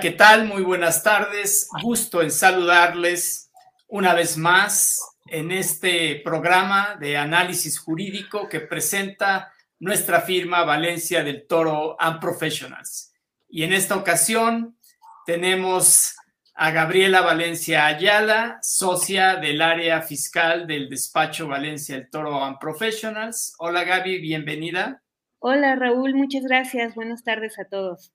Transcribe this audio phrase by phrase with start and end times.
[0.00, 0.46] ¿qué tal?
[0.46, 1.68] Muy buenas tardes.
[1.82, 3.50] Gusto en saludarles
[3.86, 11.46] una vez más en este programa de análisis jurídico que presenta nuestra firma Valencia del
[11.46, 13.12] Toro and Professionals.
[13.50, 14.78] Y en esta ocasión
[15.26, 16.14] tenemos
[16.54, 23.54] a Gabriela Valencia Ayala, socia del área fiscal del despacho Valencia del Toro and Professionals.
[23.58, 25.02] Hola Gaby, bienvenida.
[25.40, 26.94] Hola Raúl, muchas gracias.
[26.94, 28.14] Buenas tardes a todos.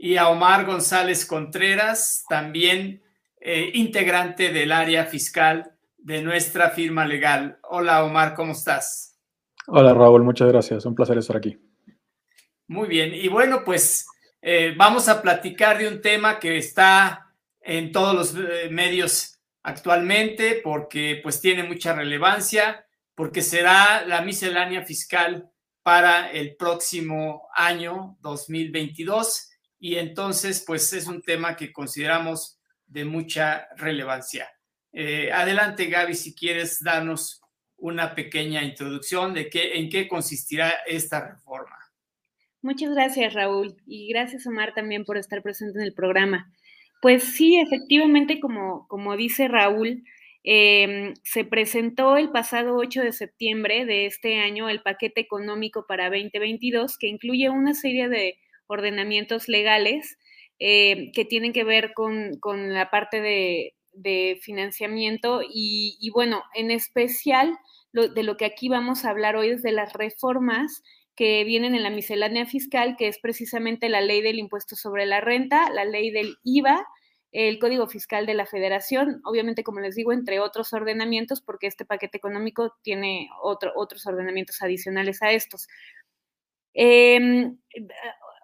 [0.00, 3.02] Y a Omar González Contreras, también
[3.40, 7.58] eh, integrante del área fiscal de nuestra firma legal.
[7.64, 9.18] Hola Omar, ¿cómo estás?
[9.66, 10.86] Hola Raúl, muchas gracias.
[10.86, 11.58] Un placer estar aquí.
[12.68, 13.12] Muy bien.
[13.12, 14.06] Y bueno, pues
[14.40, 20.60] eh, vamos a platicar de un tema que está en todos los eh, medios actualmente
[20.62, 25.50] porque pues tiene mucha relevancia, porque será la miscelánea fiscal
[25.82, 33.68] para el próximo año 2022 y entonces pues es un tema que consideramos de mucha
[33.76, 34.48] relevancia.
[34.92, 37.40] Eh, adelante Gaby, si quieres darnos
[37.76, 41.76] una pequeña introducción de qué, en qué consistirá esta reforma.
[42.60, 46.52] Muchas gracias Raúl y gracias Omar también por estar presente en el programa.
[47.00, 50.02] Pues sí, efectivamente, como, como dice Raúl,
[50.50, 56.08] Em, se presentó el pasado 8 de septiembre de este año el paquete económico para
[56.08, 58.38] 2022, que incluye una serie de
[58.68, 60.16] ordenamientos legales
[60.60, 62.38] eh, que tienen que ver con,
[62.72, 63.74] la parte de,
[64.42, 67.58] financiamiento y, bueno, en especial
[67.92, 70.82] de lo que aquí vamos a hablar hoy es de las reformas
[71.16, 75.20] que vienen en la miscelánea fiscal, que es precisamente la ley del impuesto sobre la
[75.20, 76.86] renta, la ley del IVA,
[77.32, 81.84] el Código Fiscal de la Federación, obviamente, como les digo, entre otros ordenamientos, porque este
[81.84, 85.66] paquete económico tiene otros ordenamientos adicionales a estos.
[86.74, 87.58] Em,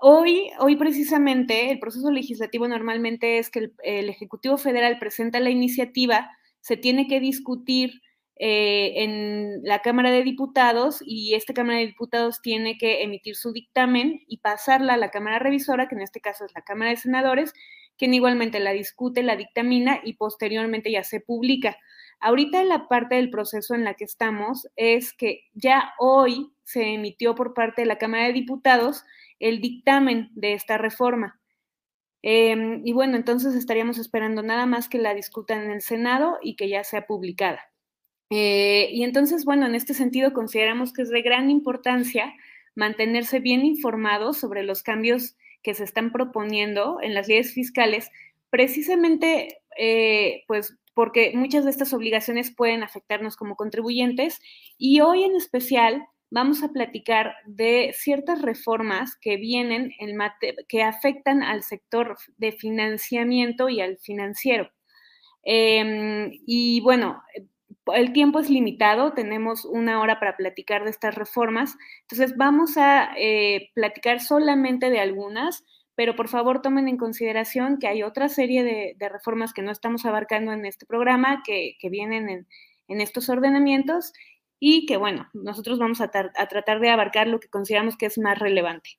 [0.00, 6.30] hoy, hoy precisamente, el proceso legislativo normalmente es que el, Ejecutivo Federal presenta la iniciativa,
[6.60, 8.02] se tiene que discutir
[8.36, 13.52] eh, en la Cámara de Diputados y esta Cámara de Diputados tiene que emitir su
[13.52, 16.96] dictamen y pasarla a la Cámara Revisora, que en este caso es la Cámara de
[16.96, 17.52] Senadores,
[17.96, 21.76] quien igualmente la discute, la dictamina y posteriormente ya se publica.
[22.20, 27.34] Ahorita la parte del proceso en la que estamos es que ya hoy se emitió
[27.34, 29.04] por parte de la Cámara de Diputados
[29.44, 31.38] el dictamen de esta reforma.
[32.22, 36.56] Em, y bueno, entonces estaríamos esperando nada más que la discutan en el Senado y
[36.56, 37.60] que ya sea publicada.
[38.30, 42.32] Eh, y entonces, bueno, en este sentido consideramos que es de gran importancia
[42.74, 48.10] mantenerse bien informados sobre los cambios que se están proponiendo en las leyes fiscales,
[48.48, 54.40] precisamente eh, pues porque muchas de estas obligaciones pueden afectarnos como contribuyentes
[54.78, 60.18] y hoy en especial vamos a platicar de ciertas reformas que vienen en
[60.68, 64.68] que afectan al sector de financiamiento y al financiero.
[65.44, 67.22] Em, y bueno,
[67.94, 73.12] el tiempo es limitado, tenemos una hora para platicar de estas reformas, entonces vamos a
[73.16, 75.62] eh, platicar solamente de algunas,
[75.94, 80.04] pero por favor tomen en consideración que hay otra serie de, reformas que no estamos
[80.04, 82.28] abarcando en este programa, que, vienen
[82.88, 84.12] en, estos ordenamientos
[84.66, 88.38] y que bueno, nosotros vamos a, tratar de abarcar lo que consideramos que es más
[88.38, 88.98] relevante.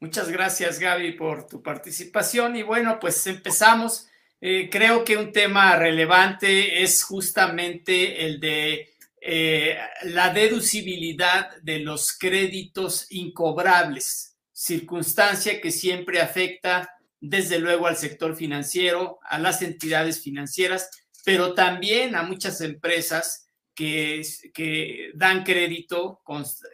[0.00, 4.06] Muchas gracias Gaby por tu participación y bueno, pues empezamos.
[4.38, 8.90] Eh, creo que un tema relevante es justamente el de
[9.22, 18.36] eh, la deducibilidad de los créditos incobrables, circunstancia que siempre afecta desde luego al sector
[18.36, 20.90] financiero, a las entidades financieras,
[21.24, 23.47] pero también a muchas empresas
[23.78, 26.20] que, dan crédito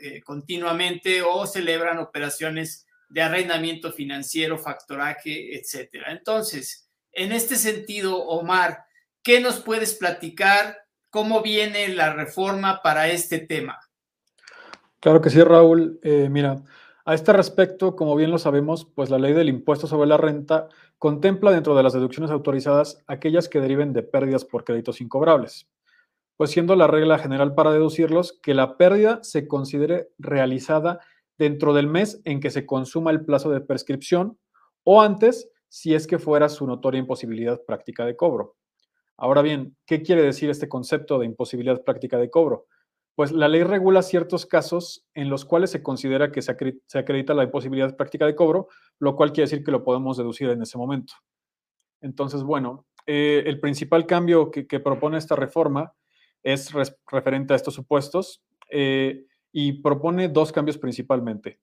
[0.00, 6.12] eh, continuamente o celebran operaciones de arrendamiento financiero, factoraje, etcétera.
[6.12, 8.84] Entonces, en este sentido, Omar,
[9.22, 10.78] ¿qué nos puedes platicar?
[11.10, 13.78] ¿Cómo viene la reforma para este tema?
[14.98, 16.00] Claro que sí, Raúl.
[16.02, 16.62] Eh, mira,
[17.04, 20.68] a este respecto, como bien lo sabemos, pues la ley del impuesto sobre la renta
[20.98, 25.68] contempla dentro de las deducciones autorizadas aquellas que deriven de pérdidas por créditos incobrables,
[26.36, 31.00] pues siendo la regla general para deducirlos que la pérdida se considere realizada
[31.38, 34.38] dentro del mes en que se consuma el plazo de prescripción
[34.84, 38.56] o antes si es que fuera su notoria imposibilidad práctica de cobro.
[39.16, 42.66] Ahora bien, ¿qué quiere decir este concepto de imposibilidad práctica de cobro?
[43.16, 47.44] Pues la ley regula ciertos casos en los cuales se considera que se acredita la
[47.44, 51.14] imposibilidad práctica de cobro, lo cual quiere decir que lo podemos deducir en ese momento.
[52.00, 55.94] Entonces, bueno, eh, el principal cambio que, propone esta reforma
[56.44, 56.70] es
[57.10, 61.58] referente a estos supuestos eh, y propone dos cambios principalmente.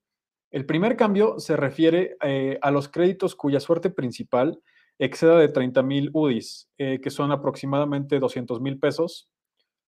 [0.50, 4.60] El primer cambio se refiere eh, a los créditos cuya suerte principal
[5.00, 9.30] exceda de 30 mil UDIs, eh, que son aproximadamente 200 mil pesos,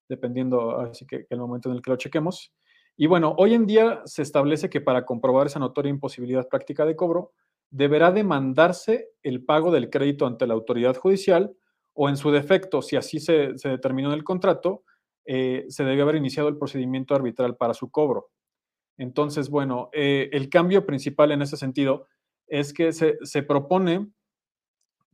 [0.08, 2.54] dependiendo, así que, el momento en el que lo chequemos.
[2.96, 6.96] Y bueno, hoy en día se establece que para comprobar esa notoria imposibilidad práctica de
[6.96, 7.34] cobro,
[7.70, 11.56] deberá demandarse el pago del crédito ante la autoridad judicial
[11.94, 14.84] o en su defecto, si así se, determinó en el contrato,
[15.26, 18.30] eh, se debe haber iniciado el procedimiento arbitral para su cobro.
[18.98, 22.08] Entonces, bueno, eh, el cambio principal en ese sentido
[22.48, 24.12] es que se, se propone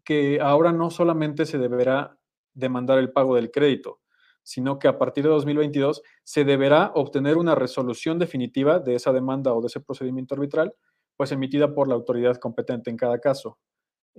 [0.04, 2.18] que ahora no solamente se deberá
[2.54, 4.00] demandar el pago del crédito,
[4.44, 9.54] sino que a partir de 2022 se deberá obtener una resolución definitiva de esa demanda
[9.54, 10.74] o de ese procedimiento arbitral,
[11.16, 13.60] pues emitida por la autoridad competente en cada caso.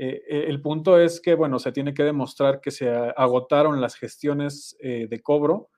[0.02, 3.96] Eh, eh, el punto es que, bueno, se tiene que demostrar que se agotaron las
[3.96, 5.68] gestiones eh, de cobro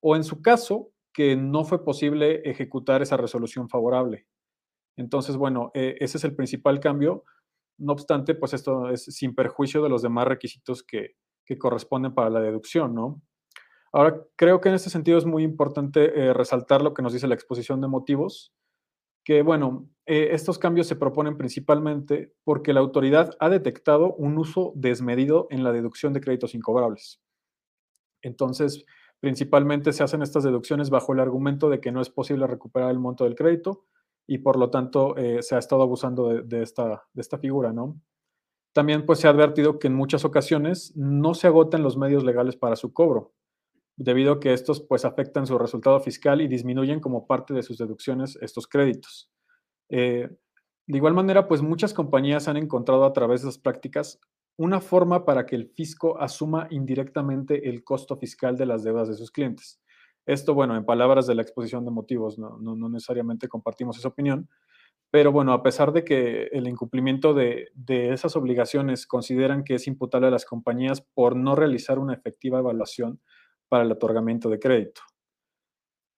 [0.00, 4.28] o en su caso, que no fue posible ejecutar esa resolución favorable.
[4.96, 7.24] Entonces, bueno, ese es el principal cambio
[7.78, 11.16] no obstante, pues esto es sin perjuicio de los demás requisitos que,
[11.58, 13.20] corresponden para la deducción, ¿no?
[13.92, 17.34] Ahora, creo que en este sentido es muy importante resaltar lo que nos dice la
[17.34, 18.54] exposición de motivos,
[19.24, 24.72] que bueno, eh, estos cambios se proponen principalmente porque la autoridad ha detectado un uso
[24.74, 27.20] desmedido en la deducción de créditos incobrables.
[28.22, 28.84] Entonces,
[29.20, 32.98] principalmente se hacen estas deducciones bajo el argumento de que no es posible recuperar el
[32.98, 33.84] monto del crédito
[34.26, 38.00] y por lo tanto eh, se ha estado abusando de, esta, de esta figura, ¿no?
[38.72, 42.56] También pues se ha advertido que en muchas ocasiones no se agotan los medios legales
[42.56, 43.32] para su cobro,
[44.02, 47.78] debido a que estos pues afectan su resultado fiscal y disminuyen como parte de sus
[47.78, 49.30] deducciones estos créditos.
[49.88, 50.28] Eh,
[50.86, 54.20] de igual manera, pues muchas compañías han encontrado a través de esas prácticas
[54.56, 59.14] una forma para que el fisco asuma indirectamente el costo fiscal de las deudas de
[59.14, 59.80] sus clientes.
[60.26, 62.58] Esto, bueno, en palabras de la exposición de motivos, no,
[62.88, 64.48] necesariamente compartimos esa opinión,
[65.10, 70.28] pero bueno, a pesar de que el incumplimiento de, esas obligaciones consideran que es imputable
[70.28, 73.20] a las compañías por no realizar una efectiva evaluación
[73.72, 75.00] para el otorgamiento de crédito.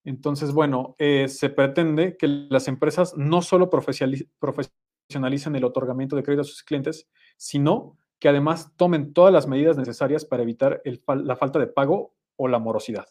[0.03, 6.41] Entonces, bueno, eh, se pretende que las empresas no solo profesionalicen el otorgamiento de crédito
[6.41, 11.61] a sus clientes, sino que además tomen todas las medidas necesarias para evitar la falta
[11.61, 13.07] de pago o la morosidad.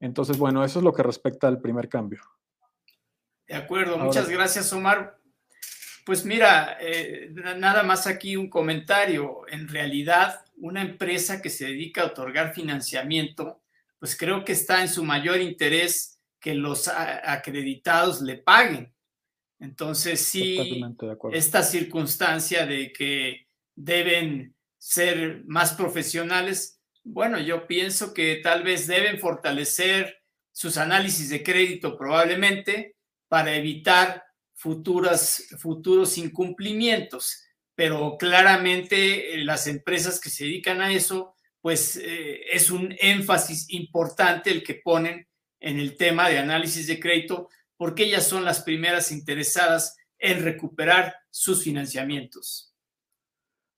[0.00, 2.22] Entonces, bueno, eso es lo que respecta al primer cambio.
[3.46, 5.18] De acuerdo, muchas gracias, Omar.
[6.06, 9.40] Pues mira, eh, nada más aquí un comentario.
[9.48, 13.60] En realidad, una empresa que se dedica a otorgar financiamiento,
[13.98, 18.94] pues creo que está en su mayor interés que los acreditados le paguen.
[19.58, 20.80] Entonces, sí,
[21.32, 29.18] esta circunstancia de que deben ser más profesionales, bueno, yo pienso que tal vez deben
[29.18, 32.94] fortalecer sus análisis de crédito probablemente
[33.26, 34.25] para evitar
[34.56, 37.44] futuras, futuros incumplimientos,
[37.74, 43.70] pero claramente eh, las empresas que se dedican a eso, pues eh, es un énfasis
[43.70, 45.28] importante el que ponen
[45.60, 51.14] en el tema de análisis de crédito, porque ellas son las primeras interesadas en recuperar
[51.30, 52.74] sus financiamientos.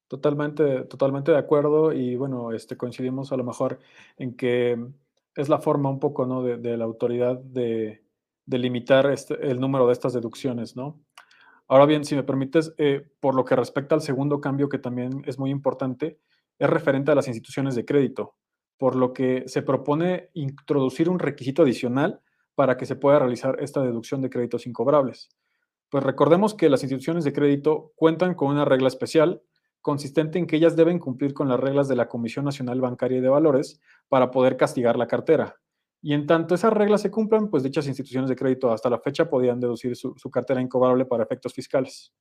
[0.06, 3.78] Totalmente, totalmente de acuerdo y bueno, este, coincidimos a lo mejor
[4.16, 4.78] en que
[5.34, 6.42] es la forma un poco, ¿no?
[6.42, 8.02] De, la autoridad de,
[8.56, 10.98] limitar este, el número de estas deducciones, ¿no?
[11.66, 15.22] Ahora bien, si me permites, eh, por lo que respecta al segundo cambio que también
[15.26, 16.18] es muy importante,
[16.58, 18.36] es referente a las instituciones de crédito,
[18.78, 22.22] por lo que se propone introducir un requisito adicional
[22.54, 25.28] para que se pueda realizar esta deducción de créditos incobrables.
[25.90, 29.42] Pues recordemos que las instituciones de crédito cuentan con una regla especial
[29.80, 33.20] consistente en que ellas deben cumplir con las reglas de la Comisión Nacional Bancaria y
[33.20, 35.56] de Valores para poder castigar la cartera.
[36.00, 39.28] Y en tanto esas reglas se cumplan, pues dichas instituciones de crédito hasta la fecha
[39.28, 42.12] podían deducir su, cartera incobrable para efectos fiscales.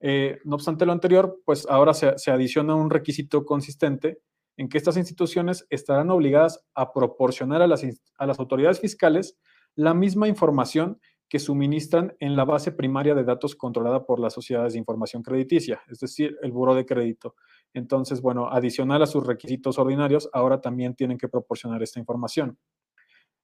[0.00, 4.20] Eh, no obstante lo anterior, pues ahora se, se adiciona un requisito consistente
[4.56, 7.84] en que estas instituciones estarán obligadas a proporcionar a las,
[8.16, 9.38] a las autoridades fiscales
[9.74, 14.74] la misma información que suministran en la base primaria de datos controlada por las sociedades
[14.74, 17.36] de información crediticia, es decir, el buro de crédito.
[17.72, 22.58] Entonces, bueno, adicional a sus requisitos ordinarios, ahora también tienen que proporcionar esta información.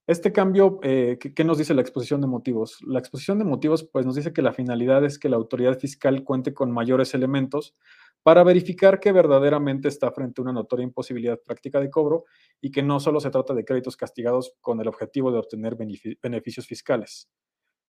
[0.09, 2.79] Este cambio, eh, ¿qué, nos dice la exposición de motivos?
[2.81, 6.23] La exposición de motivos, pues nos dice que la finalidad es que la autoridad fiscal
[6.23, 7.75] cuente con mayores elementos
[8.23, 12.25] para verificar que verdaderamente está frente a una notoria imposibilidad práctica de cobro
[12.59, 15.77] y que no solo se trata de créditos castigados con el objetivo de obtener
[16.23, 17.29] beneficios fiscales.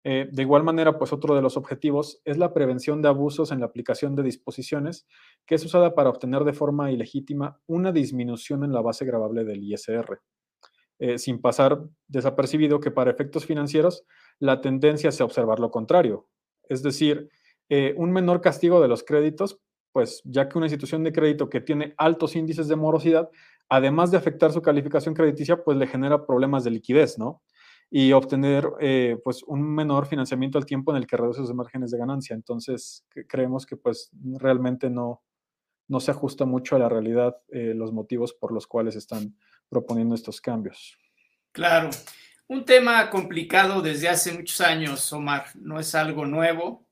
[0.04, 3.60] Eh, de igual manera, pues otro de los objetivos es la prevención de abusos en
[3.60, 5.06] la aplicación de disposiciones,
[5.46, 9.64] que es usada para obtener de forma ilegítima una disminución en la base gravable del
[9.64, 10.20] ISR,
[11.02, 14.04] eh, sin pasar desapercibido que para efectos financieros
[14.38, 16.28] la tendencia es a observar lo contrario,
[16.68, 17.30] es decir,
[17.70, 19.58] eh, un menor castigo de los créditos,
[19.92, 23.30] pues ya que una institución de crédito que tiene altos índices de morosidad,
[23.70, 27.40] además de afectar su calificación crediticia, pues le genera problemas de liquidez, ¿no?
[27.90, 31.90] Y obtener eh, pues un menor financiamiento al tiempo en el que reduce sus márgenes
[31.92, 32.36] de ganancia.
[32.36, 35.22] Entonces, creemos que pues realmente no,
[35.88, 39.34] no se ajusta mucho a la realidad los motivos por los cuales están
[39.70, 40.98] proponiendo estos cambios.
[41.52, 41.90] Claro,
[42.48, 46.86] un tema complicado desde hace muchos años, Omar, no es algo nuevo.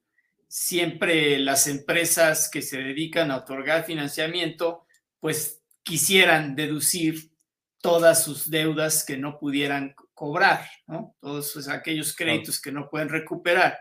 [0.46, 4.86] Siempre las empresas que se dedican a otorgar financiamiento,
[5.20, 7.32] pues quisieran deducir
[7.80, 11.16] todas sus deudas que no pudieran cobrar, ¿no?
[11.20, 13.78] Todos aquellos créditos que no pueden recuperar.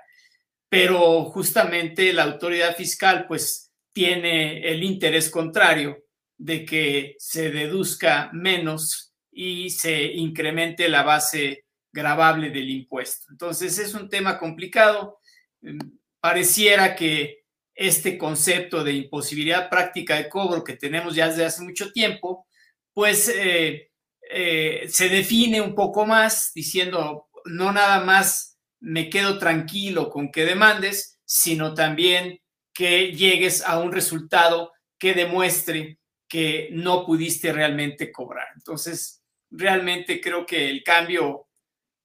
[0.69, 6.06] Pero justamente la autoridad fiscal, pues, tiene el interés contrario
[6.37, 13.31] de que se deduzca menos y se incremente la base gravable del impuesto.
[13.31, 15.19] Entonces es un tema complicado.
[15.61, 15.79] Mm,
[16.19, 21.91] pareciera que este concepto de imposibilidad práctica de cobro que tenemos ya desde hace mucho
[21.91, 22.47] tiempo,
[22.93, 23.91] pues eh,
[24.31, 30.45] eh, se define un poco más diciendo no nada más me quedo tranquilo con que
[30.45, 32.39] demandes, sino también
[32.73, 38.47] que llegues a un resultado que demuestre que no pudiste realmente cobrar.
[38.55, 41.47] Entonces, realmente creo que el cambio,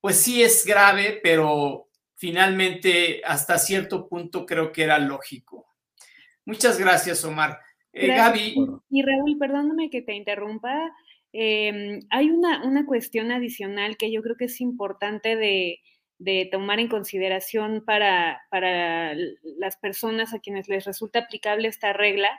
[0.00, 5.66] pues sí es grave, pero finalmente hasta cierto punto creo que era lógico.
[6.44, 7.58] Muchas gracias, Omar.
[7.92, 8.54] Eh, Gaby.
[8.90, 10.92] Y Raúl, perdóname que te interrumpa.
[11.32, 15.80] Em, hay una, una cuestión adicional que yo creo que es importante de,
[16.18, 19.14] de tomar en consideración para, para,
[19.58, 22.30] las personas a quienes les resulta aplicable esta regla.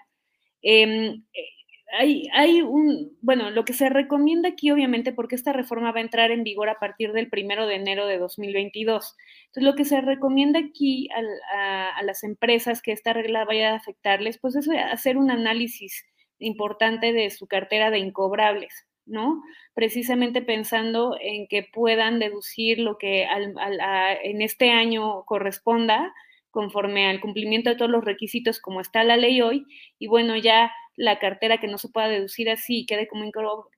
[0.62, 1.50] Em, eh,
[1.98, 6.32] hay, un, bueno, lo que se recomienda aquí, obviamente, porque esta reforma va a entrar
[6.32, 9.16] en vigor a partir del primero de enero de 2022.
[9.46, 11.10] Entonces, lo que se recomienda aquí
[11.56, 16.06] a, a las empresas que esta regla vaya a afectarles, pues es hacer un análisis
[16.40, 18.88] importante de su cartera de incobrables.
[19.06, 19.44] ¿no?
[19.74, 26.14] Precisamente pensando en que puedan deducir lo que en este año corresponda
[26.54, 29.66] conforme al cumplimiento de todos los requisitos como está la ley hoy,
[29.98, 33.26] y bueno, ya la cartera que no se pueda deducir así y quede como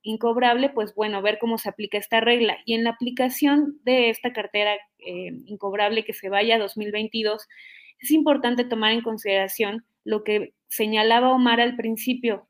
[0.02, 2.58] incobrable, pues bueno, ver cómo se aplica esta regla.
[2.66, 7.48] Y en la aplicación de esta cartera eh, incobrable que se vaya a 2022,
[7.98, 12.46] es importante tomar en consideración lo que señalaba Omar al principio,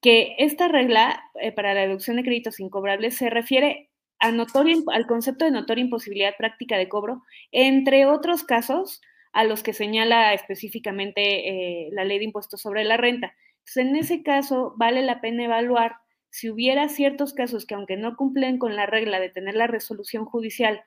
[0.00, 5.44] que esta regla eh, para la deducción de créditos incobrables se refiere a al concepto
[5.44, 9.00] de notoria imposibilidad práctica de cobro, entre otros casos
[9.32, 13.34] a los que señala específicamente eh, la ley de impuestos sobre la renta.
[13.58, 15.96] Entonces, en ese caso, vale la pena evaluar
[16.30, 20.24] si hubiera ciertos casos que, aunque no cumplen con la regla de tener la resolución
[20.24, 20.82] judicial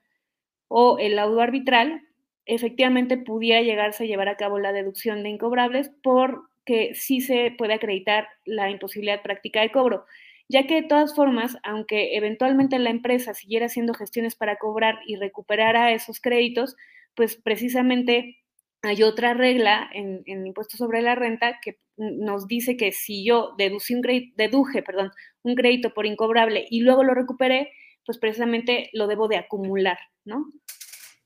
[0.68, 2.02] o el laudo arbitral,
[2.46, 7.54] efectivamente pudiera llegarse a llevar a cabo la deducción de incobrables por que sí se
[7.58, 10.06] puede acreditar la imposibilidad práctica de cobro,
[10.50, 15.16] ya que de todas formas, aunque eventualmente la empresa siguiera haciendo gestiones para cobrar y
[15.16, 16.76] recuperar esos créditos,
[17.16, 18.44] pues precisamente
[18.82, 23.56] hay otra regla en, en impuestos sobre la renta que nos dice que si yo
[23.58, 24.02] deducí un
[24.36, 25.12] deduje perdón,
[25.44, 27.72] un crédito por incobrable y luego lo recuperé,
[28.06, 30.52] pues precisamente lo debo de acumular, ¿no?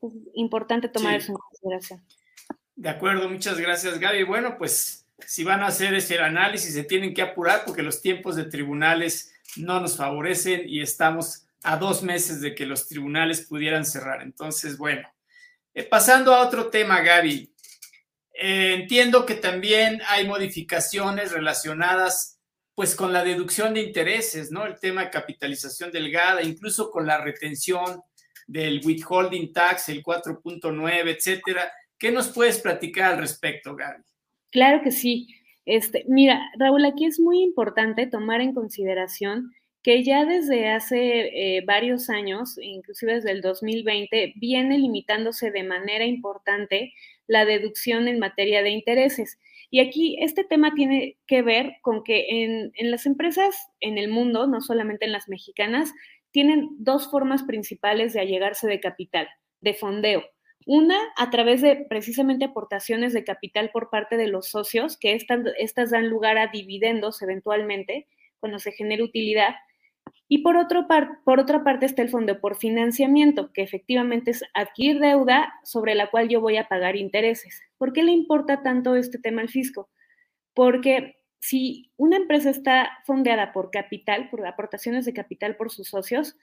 [0.02, 2.06] Es importante tomar eso en consideración.
[2.76, 4.24] De acuerdo, muchas gracias Gaby.
[4.24, 8.36] Bueno, pues si van a hacer ese análisis, se tienen que apurar porque los tiempos
[8.36, 13.86] de tribunales no nos favorecen y estamos a dos meses de que los tribunales pudieran
[13.86, 14.22] cerrar.
[14.22, 15.08] Entonces, bueno,
[15.74, 17.54] eh, pasando a otro tema, Gaby.
[18.34, 22.40] Eh, entiendo que también hay modificaciones relacionadas
[22.74, 24.66] pues con la deducción de intereses, ¿no?
[24.66, 28.02] El tema de capitalización delgada, incluso con la retención
[28.48, 31.70] del withholding tax, el 4.9, etcétera.
[31.98, 34.02] ¿Qué nos puedes platicar al respecto, Gaby?
[34.50, 35.28] Claro que sí.
[35.66, 41.64] Este, mira, Raúl, aquí es muy importante tomar en consideración que ya desde hace eh,
[41.66, 46.94] varios años, inclusive desde el 2020, viene limitándose de manera importante
[47.28, 49.40] la deducción en materia de intereses.
[49.72, 54.10] Y aquí este tema tiene que ver con que en, en las empresas en el
[54.10, 55.94] mundo, no solamente en las mexicanas,
[56.32, 59.28] tienen dos formas principales de allegarse de capital,
[59.62, 60.24] de fondeo.
[60.66, 65.40] Una, a través de precisamente aportaciones de capital por parte de los socios, que estas,
[65.58, 68.08] estas dan lugar a dividendos eventualmente
[68.40, 69.56] cuando se genera utilidad.
[70.32, 70.88] Y por, otro
[71.26, 76.12] por otra parte está el fondo por financiamiento, que efectivamente es adquirir deuda sobre la
[76.12, 77.64] cual yo voy a pagar intereses.
[77.80, 79.90] ¿Por qué le importa tanto este tema al fisco?
[80.54, 86.38] Porque si una empresa está fondeada por capital, por aportaciones de capital por sus socios,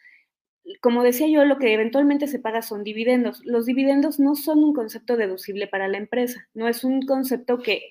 [0.80, 3.40] como decía yo, lo que eventualmente se paga son dividendos.
[3.44, 7.82] Los dividendos no son un concepto deducible para la empresa, no es un concepto que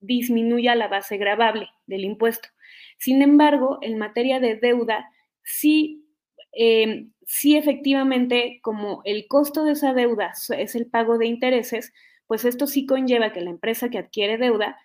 [0.00, 2.48] disminuya la base gravable del impuesto.
[2.96, 5.10] Sin embargo, en materia de deuda,
[5.46, 6.04] sí,
[6.52, 11.92] em, sí efectivamente, como el costo de esa deuda es el pago de intereses,
[12.26, 14.76] pues esto sí conlleva que la empresa que adquiere deuda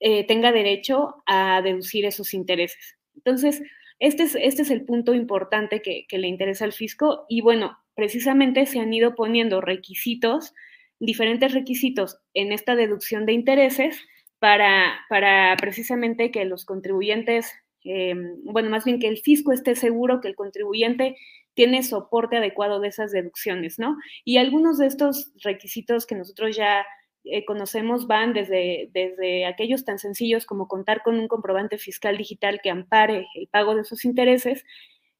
[0.00, 2.98] eh, tenga derecho a deducir esos intereses.
[3.14, 3.62] Entonces,
[4.00, 8.66] este es, este es el punto importante que, le interesa al fisco y bueno, precisamente
[8.66, 10.54] se han ido poniendo requisitos,
[10.98, 14.00] diferentes requisitos en esta deducción de intereses
[14.38, 17.52] para, para precisamente que los contribuyentes,
[17.84, 21.16] eh, bueno, más bien que el fisco esté seguro que el contribuyente
[21.54, 23.96] tiene soporte adecuado de esas deducciones, ¿no?
[24.24, 26.84] Y algunos de estos requisitos que nosotros ya
[27.24, 32.60] eh, conocemos van desde, desde aquellos tan sencillos como contar con un comprobante fiscal digital
[32.62, 34.64] que ampare el pago de sus intereses,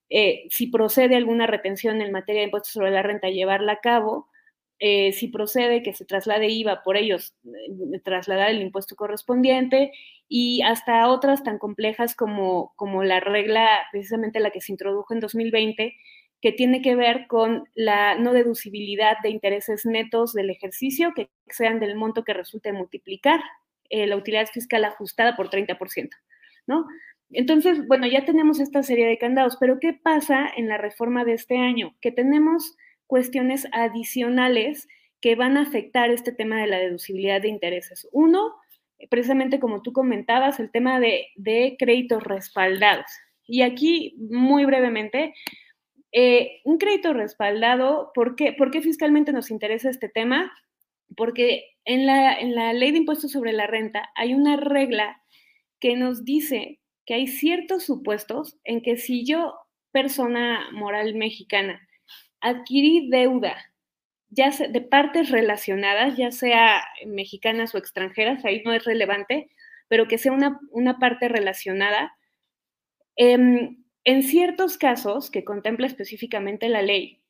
[0.08, 4.28] eh, si procede alguna retención en materia de impuestos sobre la renta, llevarla a cabo,
[5.12, 7.34] si procede que se traslade IVA por ellos,
[8.02, 9.92] trasladar el impuesto correspondiente
[10.32, 15.18] y hasta otras tan complejas como, como la regla, precisamente la que se introdujo en
[15.18, 15.96] 2020,
[16.40, 21.80] que tiene que ver con la no deducibilidad de intereses netos del ejercicio que sean
[21.80, 23.40] del monto que resulte multiplicar
[23.90, 26.08] eh, la utilidad fiscal ajustada por 30%,
[26.68, 26.86] ¿no?
[27.30, 31.32] Entonces, bueno, ya tenemos esta serie de candados, pero ¿qué pasa en la reforma de
[31.32, 31.96] este año?
[32.00, 32.76] Que tenemos
[33.08, 34.86] cuestiones adicionales
[35.20, 38.08] que van a afectar este tema de la deducibilidad de intereses.
[38.12, 38.54] Uno,
[39.08, 43.06] precisamente como tú comentabas, el tema de, créditos respaldados.
[43.46, 45.34] Y aquí, muy brevemente,
[46.12, 48.52] eh, un crédito respaldado, ¿por qué?
[48.52, 50.52] ¿por qué fiscalmente nos interesa este tema?
[51.16, 55.22] Porque en la, en la ley de impuestos sobre la renta hay una regla
[55.80, 59.54] que nos dice que hay ciertos supuestos en que si yo,
[59.92, 61.80] persona moral mexicana,
[62.40, 63.56] adquirí deuda
[64.30, 69.50] ya de partes relacionadas, ya sea mexicanas o extranjeras, ahí no es relevante,
[69.88, 72.16] pero que sea una, una parte relacionada,
[73.16, 77.20] eh, en ciertos casos que contempla específicamente la ley,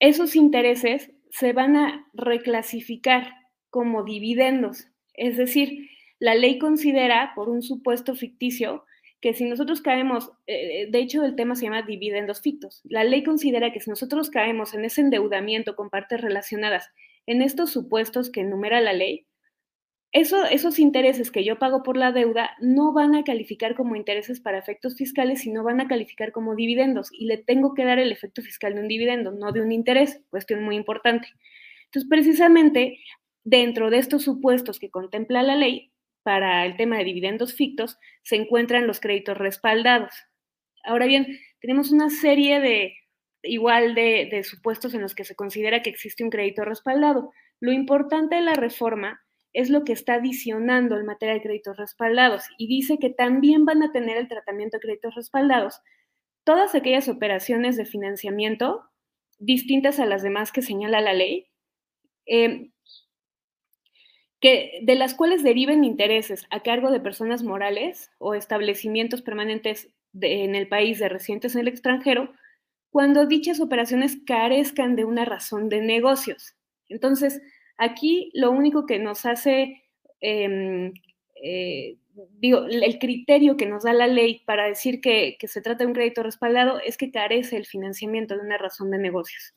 [0.00, 3.32] esos intereses se van a reclasificar
[3.70, 4.88] como dividendos.
[5.14, 8.84] Es decir, la ley considera, por un supuesto ficticio,
[9.20, 13.22] que si nosotros caemos, eh, de hecho el tema se llama dividendos fictos, la ley
[13.22, 16.88] considera que si nosotros caemos en ese endeudamiento con partes relacionadas
[17.26, 19.26] en estos supuestos que enumera la ley,
[20.12, 24.58] esos intereses que yo pago por la deuda no van a calificar como intereses para
[24.58, 28.40] efectos fiscales, sino van a calificar como dividendos y le tengo que dar el efecto
[28.40, 31.28] fiscal de un dividendo, no de un interés, cuestión muy importante.
[31.86, 32.98] Entonces, precisamente
[33.44, 35.92] dentro de estos supuestos que contempla la ley
[36.26, 40.12] para el tema de dividendos fictos, se encuentran los créditos respaldados.
[40.82, 42.94] Ahora bien, tenemos una serie de
[43.44, 47.30] igual de, supuestos en los que se considera que existe un crédito respaldado.
[47.60, 49.20] Lo importante de la reforma
[49.52, 53.84] es lo que está adicionando en materia de créditos respaldados y dice que también van
[53.84, 55.80] a tener el tratamiento de créditos respaldados
[56.42, 58.82] todas aquellas operaciones de financiamiento
[59.38, 61.46] distintas a las demás que señala la ley,
[62.26, 62.72] em,
[64.40, 69.88] que, de las cuales deriven intereses a cargo de personas morales o establecimientos permanentes
[70.20, 72.32] en el país de residentes en el extranjero,
[72.90, 76.54] cuando dichas operaciones carezcan de una razón de negocios.
[76.88, 77.42] Entonces,
[77.78, 79.82] Aquí lo único que nos hace,
[80.20, 80.94] em,
[81.42, 81.96] eh,
[82.38, 85.94] digo, el criterio que nos da la ley para decir que, se trata de un
[85.94, 89.54] crédito respaldado es que carece el financiamiento de una razón de negocios.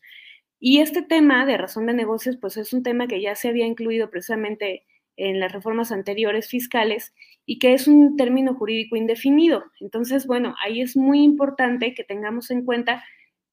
[0.59, 3.65] Y este tema de razón de negocios, pues es un tema que ya se había
[3.65, 7.13] incluido precisamente en las reformas anteriores fiscales
[7.45, 9.63] y que es un término jurídico indefinido.
[9.79, 13.03] Entonces, bueno, ahí es muy importante que tengamos en cuenta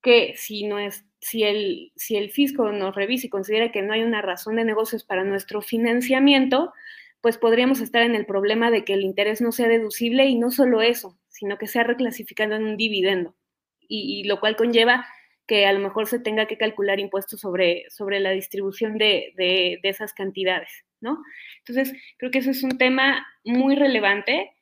[0.02, 3.92] que si no es si el, si el fisco nos revisa y considera que no
[3.92, 6.72] hay una razón de negocios para nuestro financiamiento,
[7.20, 10.52] pues podríamos estar en el problema de que el interés no sea deducible y no
[10.52, 13.34] solo eso, sino que sea reclasificado en un dividendo,
[13.80, 15.06] y, lo cual conlleva
[15.46, 19.78] que a lo mejor se tenga que calcular impuestos sobre, sobre la distribución de, de,
[19.82, 21.22] esas cantidades, ¿no?
[21.58, 24.52] Entonces, creo que eso es un tema muy relevante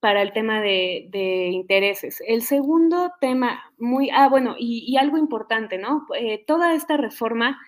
[0.00, 2.22] para el tema de, intereses.
[2.26, 6.06] El segundo tema, muy, ah, bueno, y, algo importante, ¿no?
[6.18, 7.60] Eh, toda esta reforma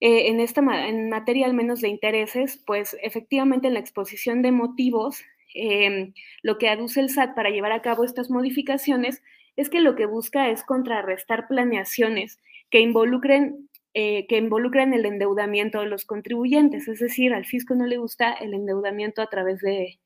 [0.00, 4.52] eh, en, esta, en materia al menos de intereses, pues efectivamente en la exposición de
[4.52, 5.22] motivos,
[5.54, 6.12] em,
[6.42, 9.22] lo que aduce el SAT para llevar a cabo estas modificaciones
[9.56, 12.38] es que lo que busca es contrarrestar planeaciones
[12.70, 17.86] que involucren eh, que involucren el endeudamiento de los contribuyentes, es decir, al fisco no
[17.86, 20.00] le gusta el endeudamiento a través de,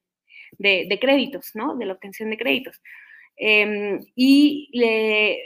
[0.59, 1.75] de, créditos, ¿no?
[1.75, 2.83] De la obtención de créditos.
[3.37, 4.71] Em, y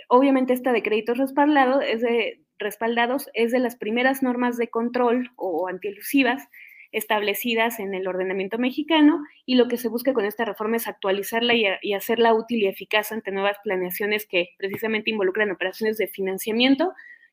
[0.09, 5.31] obviamente esta de créditos respaldados es de, respaldados es de las primeras normas de control
[5.37, 6.49] o antielusivas
[6.93, 11.55] establecidas en el ordenamiento mexicano y lo que se busca con esta reforma es actualizarla
[11.55, 16.93] y, hacerla útil y eficaz ante nuevas planeaciones que precisamente involucran operaciones de financiamiento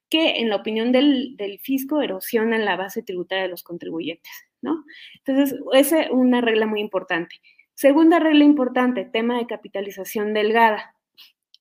[0.10, 4.84] que en la opinión del, del fisco erosionan la base tributaria de los contribuyentes, ¿no?
[5.24, 7.36] Entonces, esa es una regla muy importante.
[7.76, 10.96] Segunda regla importante, tema de capitalización delgada.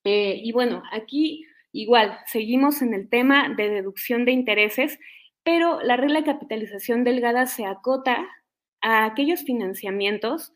[0.05, 4.99] Eh, y bueno, aquí igual, seguimos en el tema de deducción de intereses,
[5.49, 8.29] pero la regla de capitalización delgada se acota
[8.83, 10.53] a aquellos financiamientos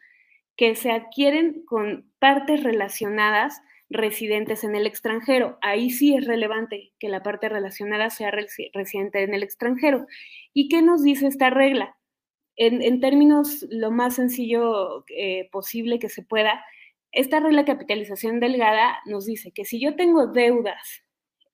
[0.55, 5.57] que se adquieren con partes relacionadas residentes en el extranjero.
[5.63, 10.07] Ahí sí es relevante que la parte relacionada sea residente en el extranjero.
[10.53, 11.97] ¿Y qué nos dice esta regla?
[12.57, 16.63] en, términos lo más sencillo eh, posible que se pueda,
[17.13, 21.03] esta regla de capitalización delgada nos dice que si yo tengo deudas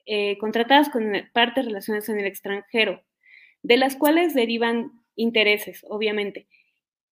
[0.06, 3.00] eh, contratadas con partes relacionadas en el extranjero,
[3.62, 6.46] de las cuales derivan intereses, obviamente,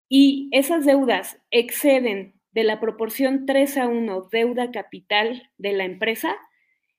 [0.07, 6.35] y esas deudas exceden de la proporción 3 a 1 deuda capital de la empresa,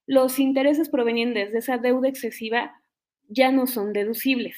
[0.06, 2.80] los intereses provenientes de esa deuda excesiva
[3.28, 4.56] ya no son deducibles.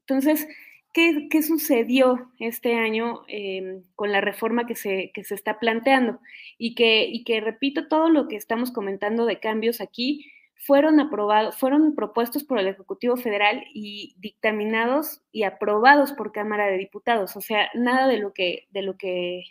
[0.00, 0.48] Entonces,
[0.92, 6.20] ¿Qué, sucedió este año em, con la reforma que se, se está planteando?
[6.58, 10.30] Y que, y que, repito, todo lo que estamos comentando de cambios aquí
[10.64, 16.78] fueron aprobados, fueron propuestos por el Ejecutivo Federal y dictaminados y aprobados por Cámara de
[16.78, 17.36] Diputados.
[17.36, 19.42] O sea, nada de lo que, de lo que,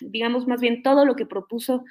[0.00, 1.84] digamos, más bien todo lo que propuso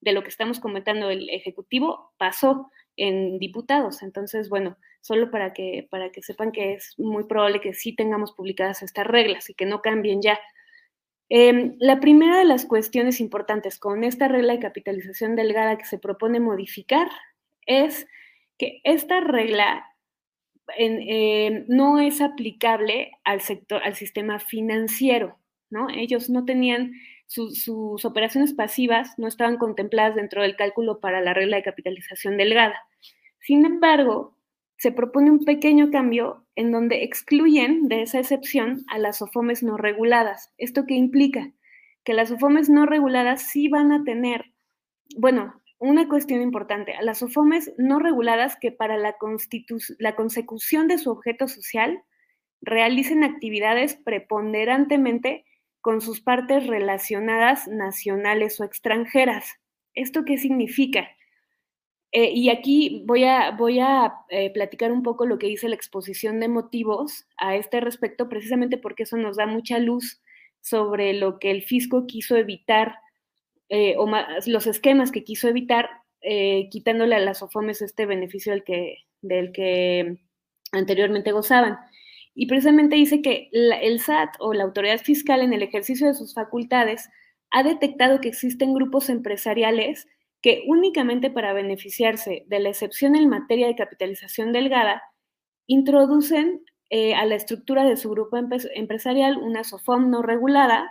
[0.00, 4.02] de lo que estamos comentando el Ejecutivo pasó en diputados.
[4.02, 8.32] Entonces, bueno, solo para que, para que sepan que es muy probable que sí tengamos
[8.32, 10.40] publicadas estas reglas y que no cambien ya.
[11.28, 15.98] Em, la primera de las cuestiones importantes con esta regla de capitalización delgada que se
[15.98, 17.08] propone modificar
[17.66, 18.06] es
[18.62, 19.84] que esta regla
[20.78, 25.36] em, no es aplicable al sector, al sistema financiero,
[25.68, 25.88] ¿no?
[25.90, 26.92] Ellos no tenían
[27.26, 32.76] sus operaciones pasivas no estaban contempladas dentro del cálculo para la regla de capitalización delgada.
[33.40, 34.36] Sin embargo,
[34.76, 39.76] se propone un pequeño cambio en donde excluyen de esa excepción a las OFOMES no
[39.76, 40.52] reguladas.
[40.58, 41.52] ¿Esto qué implica?
[42.04, 44.52] Que las OFOMES no reguladas sí van a tener,
[45.16, 49.16] bueno, una cuestión importante, a las OFOMES no reguladas que para la,
[49.98, 52.02] la consecución de su objeto social
[52.60, 55.44] realicen actividades preponderantemente
[55.80, 59.56] con sus partes relacionadas nacionales o extranjeras.
[59.94, 61.08] ¿Esto qué significa?
[62.12, 65.74] Eh, y aquí voy a, voy a eh, platicar un poco lo que dice la
[65.74, 70.22] exposición de motivos a este respecto, precisamente porque eso nos da mucha luz
[70.60, 72.98] sobre lo que el fisco quiso evitar,
[73.72, 74.06] eh, o
[74.46, 75.88] los esquemas que quiso evitar,
[76.70, 80.18] quitándole a las OFOMES este beneficio del que, del que
[80.70, 81.78] anteriormente gozaban.
[82.32, 86.32] Y precisamente dice que el SAT o la autoridad fiscal en el ejercicio de sus
[86.32, 87.10] facultades
[87.50, 90.06] ha detectado que existen grupos empresariales
[90.42, 95.02] que únicamente para beneficiarse de la excepción en materia de capitalización delgada,
[95.66, 100.90] introducen eh, a la estructura de su grupo empresarial una SOFOM no regulada,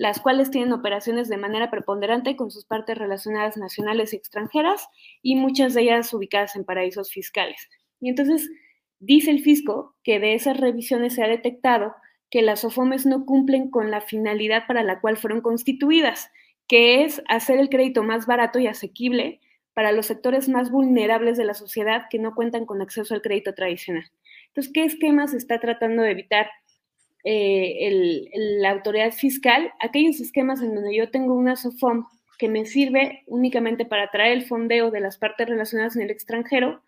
[0.00, 4.88] las cuales tienen operaciones de manera preponderante con sus partes relacionadas nacionales y extranjeras
[5.22, 7.68] y muchas de ellas ubicadas en paraísos fiscales.
[8.00, 8.48] Y entonces,
[9.00, 11.94] Dice el fisco que de esas revisiones se ha detectado
[12.28, 16.30] que las OFOMES no cumplen con la finalidad para la cual fueron constituidas,
[16.68, 19.40] que es hacer el crédito más barato y asequible
[19.72, 23.54] para los sectores más vulnerables de la sociedad que no cuentan con acceso al crédito
[23.54, 24.04] tradicional.
[24.48, 26.50] Entonces, ¿qué esquemas está tratando de evitar
[27.24, 28.28] eh,
[28.60, 29.72] la autoridad fiscal?
[29.80, 32.06] Aquellos esquemas en donde yo tengo una SOFOM
[32.38, 36.82] que me sirve únicamente para traer el fondeo de las partes relacionadas en el extranjero,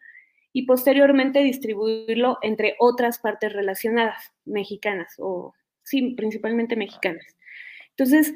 [0.52, 7.24] y posteriormente distribuirlo entre otras partes relacionadas, mexicanas, o sí, principalmente mexicanas.
[7.90, 8.34] Entonces,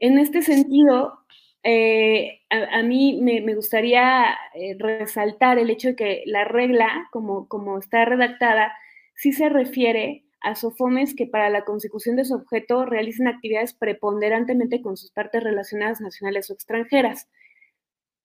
[0.00, 1.20] en este sentido,
[1.62, 7.78] eh, a, mí me, gustaría eh, resaltar el hecho de que la regla, como, como
[7.78, 8.72] está redactada,
[9.14, 14.82] sí se refiere a SOFOMES que para la consecución de su objeto realicen actividades preponderantemente
[14.82, 17.28] con sus partes relacionadas nacionales o extranjeras.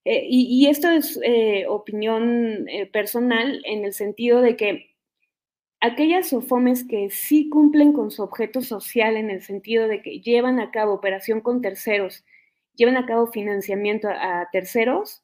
[0.04, 4.94] Eh, y, esto es eh, opinión eh, personal en el sentido de que
[5.80, 10.60] aquellas SOFOMES que sí cumplen con su objeto social en el sentido de que llevan
[10.60, 12.24] a cabo operación con terceros,
[12.74, 15.22] llevan a cabo financiamiento a, terceros,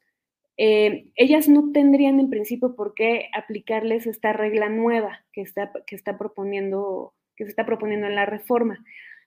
[0.57, 6.17] ellas no tendrían en principio por qué aplicarles esta regla nueva que está, que está
[6.17, 8.83] proponiendo, que se está proponiendo en la reforma.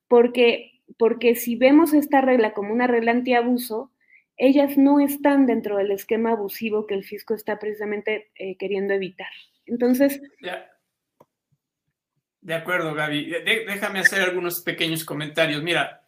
[0.06, 3.90] Porque, porque si vemos esta regla como una regla antiabuso,
[4.36, 9.30] ellas no están dentro del esquema abusivo que el fisco está precisamente eh, queriendo evitar.
[9.66, 10.20] Entonces...
[12.40, 13.32] De acuerdo, Gaby.
[13.66, 15.62] déjame hacer algunos pequeños comentarios.
[15.62, 16.06] Mira,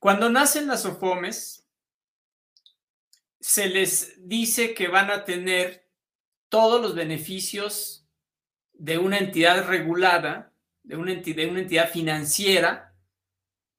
[0.00, 1.59] cuando nacen las OFOMES,
[3.40, 5.88] se les dice que van a tener
[6.48, 8.06] todos los beneficios
[8.74, 12.94] de una entidad regulada, de una entidad, de una entidad financiera,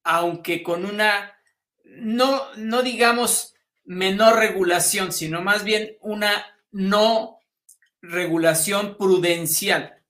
[0.03, 1.37] aunque con una,
[1.83, 7.39] no, no digamos menor regulación, sino más bien una no
[8.01, 10.01] regulación prudencial,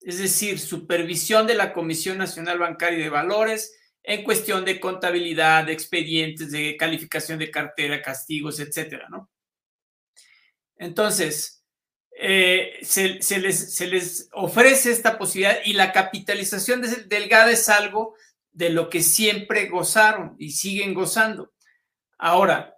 [0.00, 5.72] es decir, supervisión de la Comisión Nacional Bancaria de Valores en cuestión de contabilidad, de
[5.72, 9.28] expedientes, de calificación de cartera, castigos, etcétera, ¿no?
[10.76, 11.64] Entonces,
[12.12, 18.14] eh, se, les, ofrece esta posibilidad y la capitalización delgada es algo
[18.52, 21.52] de lo que siempre gozaron y siguen gozando.
[22.16, 22.76] Ahora,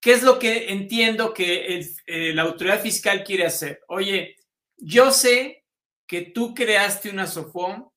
[0.00, 3.82] ¿qué es lo que entiendo que eh, la autoridad fiscal quiere hacer?
[3.86, 4.36] Oye,
[4.78, 5.66] yo sé
[6.06, 7.90] que tú creaste una SOFOM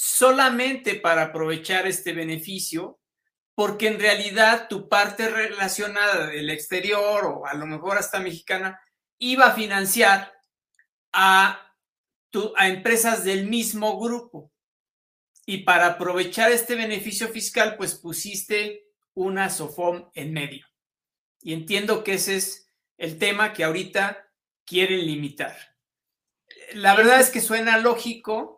[0.00, 3.00] solamente para aprovechar este beneficio,
[3.56, 8.80] porque en realidad tu parte relacionada del exterior o a lo mejor hasta mexicana
[9.18, 10.32] iba a financiar
[11.12, 11.74] a,
[12.56, 14.52] a empresas del mismo grupo.
[15.44, 18.84] Y para aprovechar este beneficio fiscal, pues pusiste
[19.14, 20.64] una SOFOM en medio.
[21.40, 24.30] Y entiendo que ese es el tema que ahorita
[24.64, 25.56] quieren limitar.
[26.74, 28.57] La verdad es que suena lógico,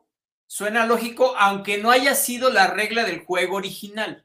[0.50, 4.24] suena lógico, aunque no haya sido la regla del juego original.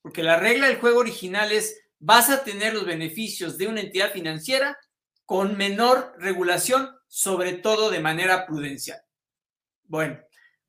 [0.00, 4.12] Porque la regla del juego original es, vas a tener los beneficios de una entidad
[4.12, 4.78] financiera
[5.24, 9.00] con menor regulación, sobre todo de manera prudencial.
[9.82, 10.20] Bueno,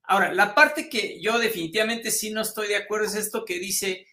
[0.01, 4.07] ahora, la parte que yo definitivamente sí no estoy de acuerdo es esto que dice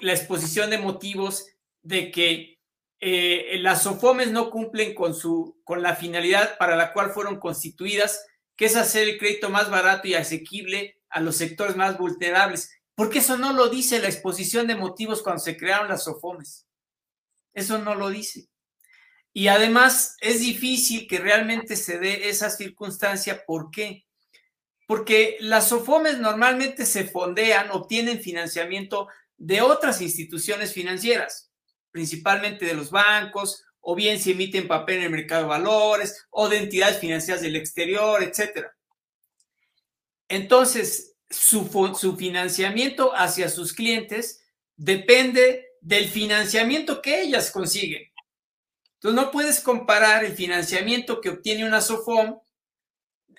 [0.00, 1.46] la exposición de motivos
[1.80, 2.58] de que
[2.98, 8.26] eh, las SOFOMES no cumplen con, su, con la finalidad para la cual fueron constituidas,
[8.56, 12.70] que es hacer el crédito más barato y asequible a los sectores más vulnerables.
[12.94, 16.66] Porque eso no lo dice la exposición de motivos cuando se crearon las SOFOMES.
[17.52, 18.48] Eso no lo dice.
[19.32, 23.44] Y además es difícil que realmente se dé esa circunstancia.
[23.44, 24.06] ¿Por qué?
[24.86, 31.50] Porque las SOFOMES normalmente se fondean, obtienen financiamiento de otras instituciones financieras,
[31.90, 36.48] principalmente de los bancos, o bien se emiten papel en el mercado de valores, o
[36.48, 38.66] de entidades financieras del exterior, etc.
[40.28, 41.68] Entonces, su,
[41.98, 44.42] su financiamiento hacia sus clientes
[44.76, 48.10] depende del financiamiento que ellas consiguen.
[48.94, 52.38] Entonces, no puedes comparar el financiamiento que obtiene una SOFOM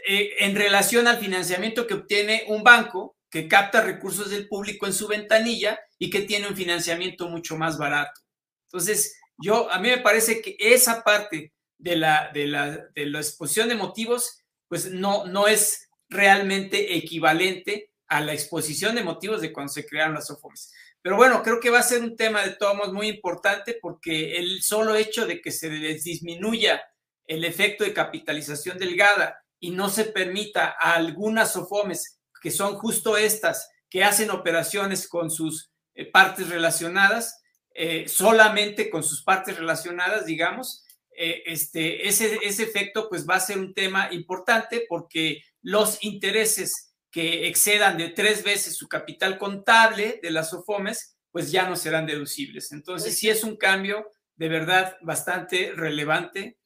[0.08, 4.93] eh, en relación al financiamiento que obtiene un banco que capta recursos del público en
[4.93, 8.21] su ventanilla y que tiene un financiamiento mucho más barato.
[8.67, 13.19] Entonces, yo, a mí me parece que esa parte de la, de la, de la
[13.19, 19.52] exposición de motivos, pues no, no es realmente equivalente a la exposición de motivos de
[19.52, 20.71] cuando se crearon las SOFOMs.
[21.02, 24.62] Pero bueno, creo que va a ser un tema de todos muy importante porque el
[24.62, 26.82] solo hecho de que se les disminuya
[27.28, 33.17] el efecto de capitalización delgada y no se permita a algunas SOFOMES, que son justo
[33.17, 37.41] estas, que hacen operaciones con sus eh, partes relacionadas,
[37.78, 40.86] eh, solamente con sus partes relacionadas, digamos,
[41.18, 46.96] eh, este, ese, ese efecto pues va a ser un tema importante porque los intereses
[47.12, 52.06] que excedan de tres veces su capital contable de las OFOMES, pues ya no serán
[52.06, 52.72] deducibles.
[52.72, 56.58] Entonces, sí es un cambio de verdad bastante relevante,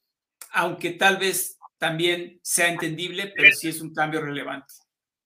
[0.51, 4.73] aunque tal vez también sea entendible, pero sí es un cambio relevante.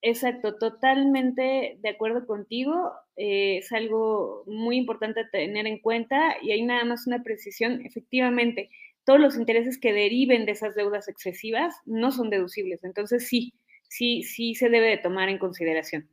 [0.02, 2.92] Exacto, totalmente de acuerdo contigo.
[3.16, 7.84] Eh, es algo muy importante tener en cuenta y hay nada más una precisión.
[7.84, 8.70] Efectivamente,
[9.04, 12.82] todos los intereses que deriven de esas deudas excesivas no son deducibles.
[12.84, 13.54] Entonces, sí,
[13.88, 16.08] sí, sí se debe de tomar en consideración.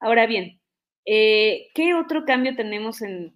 [0.00, 0.60] Ahora bien,
[1.06, 3.34] eh, ¿qué otro cambio tenemos en,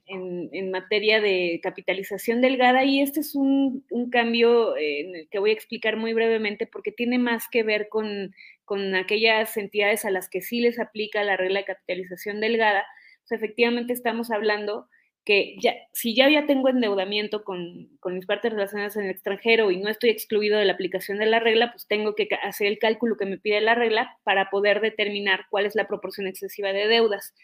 [0.71, 2.85] materia de capitalización delgada?
[2.85, 7.49] Y este es un, cambio eh, que voy a explicar muy brevemente porque tiene más
[7.51, 11.67] que ver con, con, aquellas entidades a las que sí les aplica la regla de
[11.67, 12.85] capitalización delgada.
[13.27, 14.89] Pues efectivamente estamos hablando
[15.25, 19.79] que ya, si ya, ya tengo endeudamiento con, mis partes relacionadas en el extranjero y
[19.79, 23.17] no estoy excluido de la aplicación de la regla, pues tengo que hacer el cálculo
[23.17, 27.35] que me pide la regla para poder determinar cuál es la proporción excesiva de deudas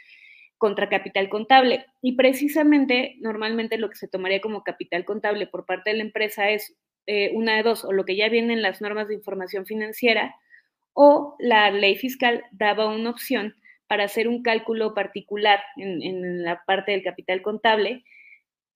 [0.59, 1.87] contra capital contable.
[2.03, 6.51] Y precisamente, normalmente lo que se tomaría como capital contable por parte de la empresa
[6.51, 9.65] es eh, una de dos, o lo que ya viene en las normas de información
[9.65, 10.35] financiera,
[10.93, 13.55] o la ley fiscal daba una opción
[13.91, 18.05] para hacer un cálculo particular en, la parte del capital contable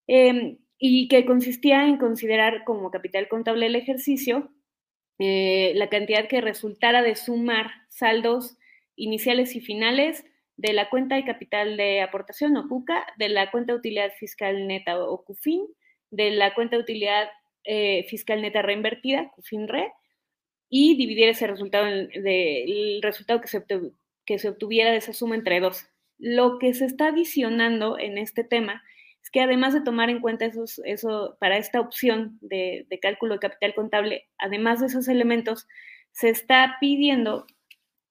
[0.09, 4.51] em, y que consistía en considerar como capital contable el ejercicio
[5.21, 8.57] eh, la cantidad que resultara de sumar saldos
[8.97, 10.25] iniciales y finales
[10.57, 14.67] de la cuenta de capital de aportación o CUCA, de la cuenta de utilidad fiscal
[14.67, 15.65] neta o CUFIN,
[16.11, 17.29] de la cuenta de utilidad
[17.63, 19.93] eh, fiscal neta reinvertida, CUFIN-RE,
[20.69, 23.61] y dividir ese resultado, el resultado que se,
[24.25, 25.87] que se obtuviera de esa suma entre dos.
[26.19, 28.83] Lo que se está adicionando en este tema
[29.23, 33.41] es que además de tomar en cuenta esos, eso para esta opción de, cálculo de
[33.41, 35.67] capital contable, además de esos elementos,
[36.13, 37.47] se está pidiendo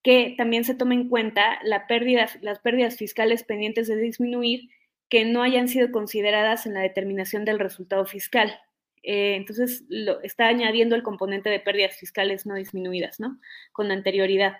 [0.03, 4.69] que también se tome en cuenta la pérdida, las pérdidas fiscales pendientes de disminuir
[5.07, 8.59] que no hayan sido consideradas en la determinación del resultado fiscal.
[9.03, 9.83] Eh, entonces,
[10.23, 13.39] está añadiendo el componente de pérdidas fiscales no disminuidas, ¿no?
[13.71, 14.57] Con anterioridad.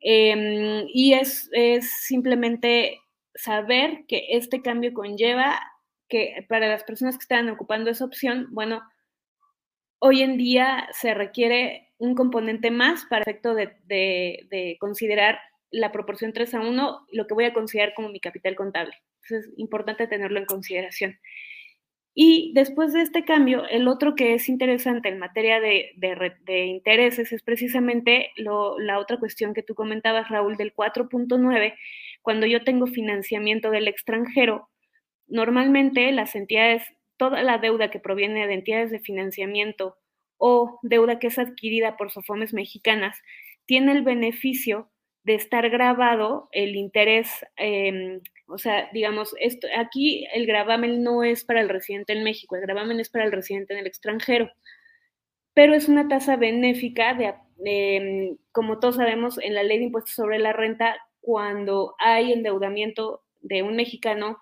[0.00, 3.00] Em, y es, es simplemente
[3.34, 5.60] saber que este cambio conlleva
[6.08, 8.82] que para las personas que están ocupando esa opción, bueno,
[9.98, 15.38] hoy en día se requiere un componente más para efecto de, de, considerar
[15.70, 18.94] la proporción 3 a 1, lo que voy a considerar como mi capital contable.
[19.28, 21.18] Es importante tenerlo en consideración.
[22.20, 27.30] Y después de este cambio, el otro que es interesante en materia de, de intereses
[27.30, 31.74] es precisamente la otra cuestión que tú comentabas, Raúl, del 4.9.
[32.20, 34.68] Cuando yo tengo financiamiento del extranjero,
[35.28, 36.82] normalmente las entidades,
[37.18, 39.96] toda la deuda que proviene de entidades de financiamiento
[40.38, 43.16] o deuda que es adquirida por SOFOMES mexicanas,
[43.64, 44.90] tiene el beneficio
[45.28, 51.44] de estar grabado el interés, em, o sea, digamos, esto, aquí el gravamen no es
[51.44, 54.50] para el residente en México, el gravamen es para el residente en el extranjero,
[55.54, 60.14] pero es una tasa benéfica de, em, como todos sabemos, en la ley de impuestos
[60.14, 64.38] sobre la renta, cuando hay endeudamiento de un mexicano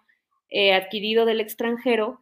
[0.49, 2.21] eh, adquirido del extranjero,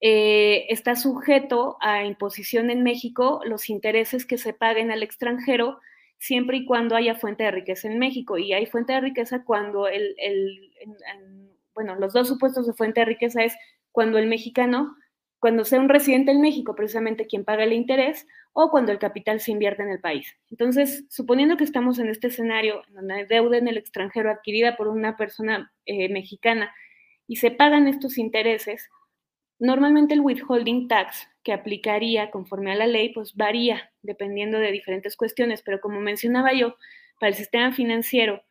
[0.00, 5.80] eh, está sujeto a imposición en México los intereses que se paguen al extranjero
[6.18, 8.38] siempre y cuando haya fuente de riqueza en México.
[8.38, 10.72] Y hay fuente de riqueza cuando el, el
[11.74, 13.54] bueno, los dos supuestos de fuente de riqueza es
[13.92, 14.96] cuando el mexicano,
[15.38, 19.40] cuando sea un residente en México, precisamente quien paga el interés, o cuando el capital
[19.40, 20.34] se invierte en el país.
[20.50, 24.88] Entonces, suponiendo que estamos en este escenario, donde hay deuda en el extranjero adquirida por
[24.88, 26.74] una persona eh, mexicana
[27.28, 28.88] y se pagan estos intereses,
[29.58, 35.16] Normalmente el withholding tax que aplicaría conforme a la ley, pues varía dependiendo de diferentes
[35.16, 36.76] cuestiones, pero como mencionaba yo,
[37.18, 38.42] para el sistema financiero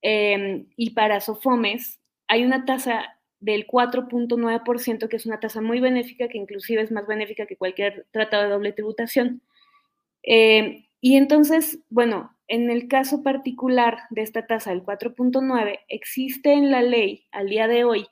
[0.00, 6.28] em, y para SOFOMES hay una tasa del 4.9%, que es una tasa muy benéfica,
[6.28, 9.42] que inclusive es más benéfica que cualquier tratado de doble tributación.
[10.22, 16.70] Em, y entonces, bueno, en el caso particular de esta tasa del 4.9, existe en
[16.70, 18.06] la ley al día de hoy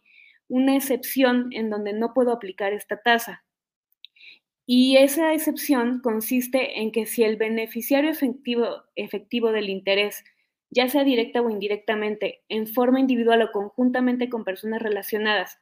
[0.49, 3.45] una excepción en donde no puedo aplicar esta tasa.
[4.67, 10.25] Y esa excepción consiste en que si el beneficiario efectivo, del interés,
[10.71, 15.59] ya sea directa o indirectamente, en forma individual o conjuntamente con personas relacionadas,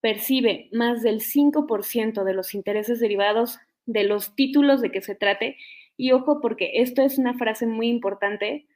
[0.00, 5.58] percibe más del 5% de los intereses derivados de los títulos de que se trate,
[5.98, 8.66] y ojo porque esto es una frase muy importante,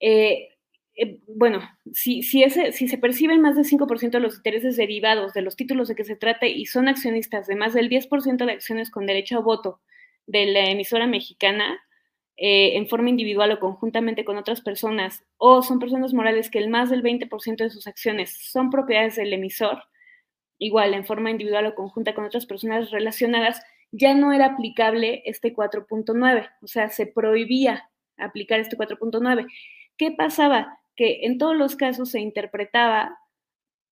[0.00, 0.55] eh,
[0.96, 1.60] eh, bueno,
[1.92, 5.54] si, si, ese, si se perciben más del 5% de los intereses derivados de los
[5.54, 9.06] títulos de que se trate y son accionistas de más del 10% de acciones con
[9.06, 9.80] derecho a voto
[10.26, 11.78] de la emisora mexicana,
[12.38, 16.70] eh, en forma individual o conjuntamente con otras personas, o son personas morales que el
[16.70, 19.82] más del 20% de sus acciones son propiedades del emisor,
[20.58, 25.54] igual en forma individual o conjunta con otras personas relacionadas, ya no era aplicable este
[25.54, 29.46] 4.9, o sea, se prohibía aplicar este 4.9.
[29.96, 30.78] ¿Qué pasaba?
[30.96, 33.18] Que en todos los casos se interpretaba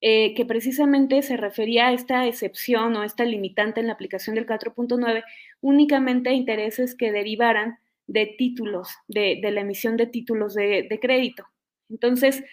[0.01, 4.47] eh, que precisamente se refería a esta excepción o esta limitante en la aplicación del
[4.47, 5.25] 4.9
[5.61, 11.47] únicamente a intereses que derivaran de títulos, de, la emisión de títulos de, de, crédito.
[11.89, 12.45] Entonces,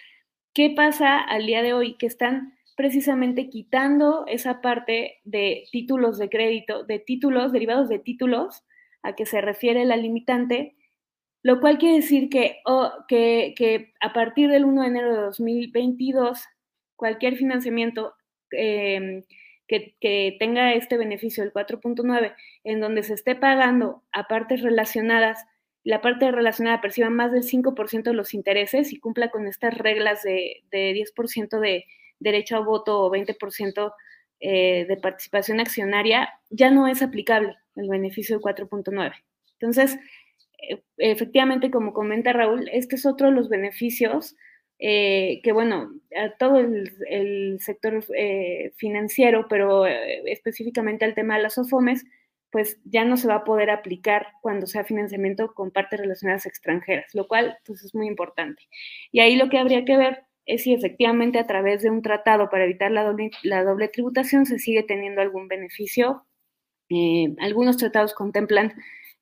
[0.54, 1.96] ¿qué pasa al día de hoy?
[1.98, 8.64] Que están precisamente quitando esa parte de títulos de crédito, de títulos, derivados de títulos,
[9.02, 10.74] a que se refiere la limitante,
[11.42, 12.60] lo cual quiere decir que,
[13.08, 16.44] que, a partir del 1 de enero de 2022,
[16.96, 18.14] cualquier financiamiento
[18.52, 19.24] em,
[19.66, 22.34] que, tenga este beneficio del 4.9,
[22.64, 25.44] en donde se esté pagando a partes relacionadas,
[25.84, 30.22] la parte relacionada perciba más del 5% de los intereses y cumpla con estas reglas
[30.22, 31.86] de, 10% de
[32.20, 33.92] derecho a voto o 20%
[34.38, 39.12] eh, de participación accionaria, ya no es aplicable el beneficio del 4.9.
[39.58, 39.98] Entonces,
[40.96, 44.36] efectivamente, como comenta Raúl, este es otro de los beneficios
[44.84, 51.44] eh, que bueno, a todo el, sector eh, financiero, pero eh, específicamente al tema de
[51.44, 52.04] las OFOMES,
[52.50, 57.14] pues ya no se va a poder aplicar cuando sea financiamiento con partes relacionadas extranjeras,
[57.14, 58.60] lo cual pues es muy importante.
[59.12, 62.50] Y ahí lo que habría que ver es si efectivamente a través de un tratado
[62.50, 66.26] para evitar la doble, la doble tributación se sigue teniendo algún beneficio.
[67.38, 68.74] algunos tratados contemplan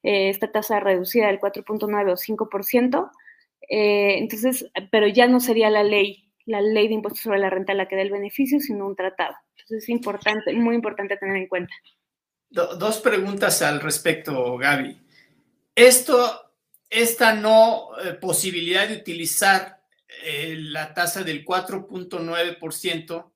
[0.03, 3.11] esta tasa reducida del 4.9 o 5%,
[3.69, 7.75] eh, entonces, pero ya no sería la ley, la ley de impuestos sobre la renta
[7.75, 9.37] la que da el beneficio, sino un tratado.
[9.57, 11.73] Entonces es importante, muy importante tener en cuenta.
[12.51, 15.01] dos preguntas al respecto, Gaby.
[15.75, 16.53] Esto,
[16.89, 19.81] esta no eh, posibilidad de utilizar
[20.25, 23.33] eh, la tasa del 4.9%,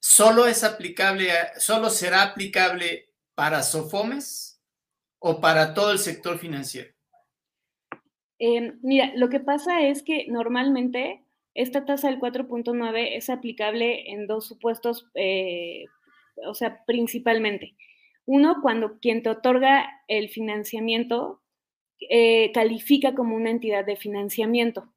[0.00, 4.51] solo es aplicable, solo será aplicable para SOFOMES
[5.22, 6.92] o para todo el sector financiero.
[8.38, 11.22] Em, mira, lo que pasa es que normalmente
[11.54, 15.84] esta tasa del 4.9 es aplicable en dos supuestos, eh,
[16.46, 17.76] o sea, principalmente.
[18.26, 21.40] Uno, cuando quien te otorga el financiamiento
[22.10, 24.92] eh, califica como una entidad de financiamiento.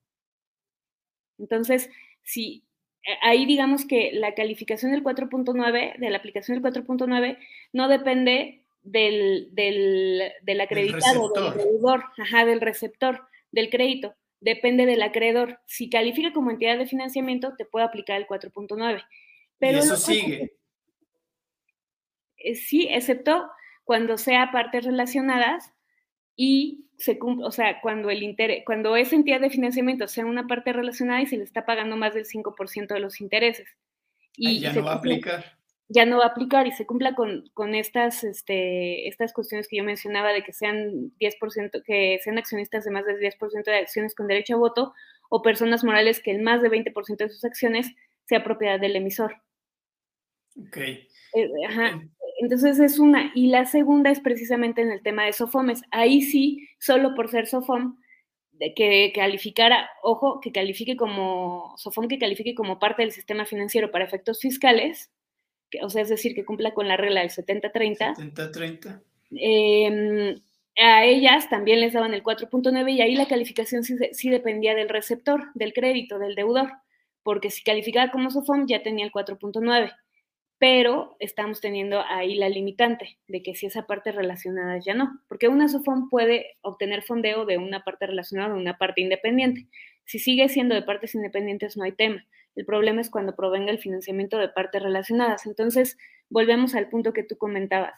[1.37, 1.89] Entonces,
[2.23, 2.63] si
[3.03, 7.37] eh, ahí digamos que la calificación del 4.9, de la aplicación del 4.9,
[7.73, 15.59] no depende del, del, acreditado, del, deudor, ajá, del receptor, del crédito, depende del acreedor.
[15.65, 19.03] Si califica como entidad de financiamiento, te puede aplicar el 4.9.
[19.57, 20.55] Pero eso sigue.
[22.37, 23.49] Eh, sí, excepto
[23.83, 25.71] cuando sea partes relacionadas
[26.35, 30.73] y se o sea, cuando el interés, cuando esa entidad de financiamiento sea una parte
[30.73, 33.67] relacionada y se le está pagando más del 5% de los intereses.
[34.37, 35.54] Y ya no va a aplicar
[35.87, 39.77] ya no va a aplicar y se cumpla con, con estas, este, estas cuestiones que
[39.77, 44.15] yo mencionaba de que sean 10%, que sean accionistas de más del 10% de acciones
[44.15, 44.93] con derecho a voto
[45.29, 47.91] o personas morales que el más de 20% de sus acciones
[48.25, 49.35] sea propiedad del emisor.
[50.57, 50.77] Ok.
[50.77, 52.01] Eh, ajá.
[52.39, 53.31] Entonces es una.
[53.35, 55.83] Y la segunda es precisamente en el tema de SOFOMES.
[55.91, 57.97] Ahí sí, solo por ser SOFOM,
[58.53, 63.91] de que calificara, ojo, que califique como, SOFOM que califique como parte del sistema financiero
[63.91, 65.11] para efectos fiscales,
[65.81, 68.15] o sea, es decir, que cumpla con la regla del 70-30.
[68.15, 69.01] 70-30.
[69.31, 70.41] Em,
[70.77, 75.51] a ellas también les daban el 4.9 y ahí la calificación sí, dependía del receptor,
[75.53, 76.71] del crédito, del deudor,
[77.23, 79.93] porque si calificaba como SOFOM ya tenía el 4.9,
[80.57, 85.47] pero estamos teniendo ahí la limitante de que si esa parte relacionada ya no, porque
[85.47, 89.67] una SOFOM puede obtener fondeo de una parte relacionada o de una parte independiente.
[90.05, 92.25] Si sigue siendo de partes independientes no hay tema.
[92.55, 95.45] El problema es cuando provenga el financiamiento de partes relacionadas.
[95.45, 95.97] Entonces,
[96.29, 97.93] volvemos al punto que tú comentabas.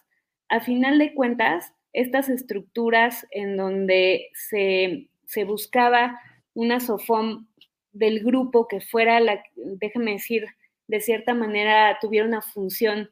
[0.50, 5.10] A final de cuentas, estas estructuras en donde se,
[5.46, 6.20] buscaba
[6.54, 7.48] una SOFOM
[7.92, 10.46] del grupo que fuera la, déjame decir,
[10.88, 13.10] de cierta manera tuviera una función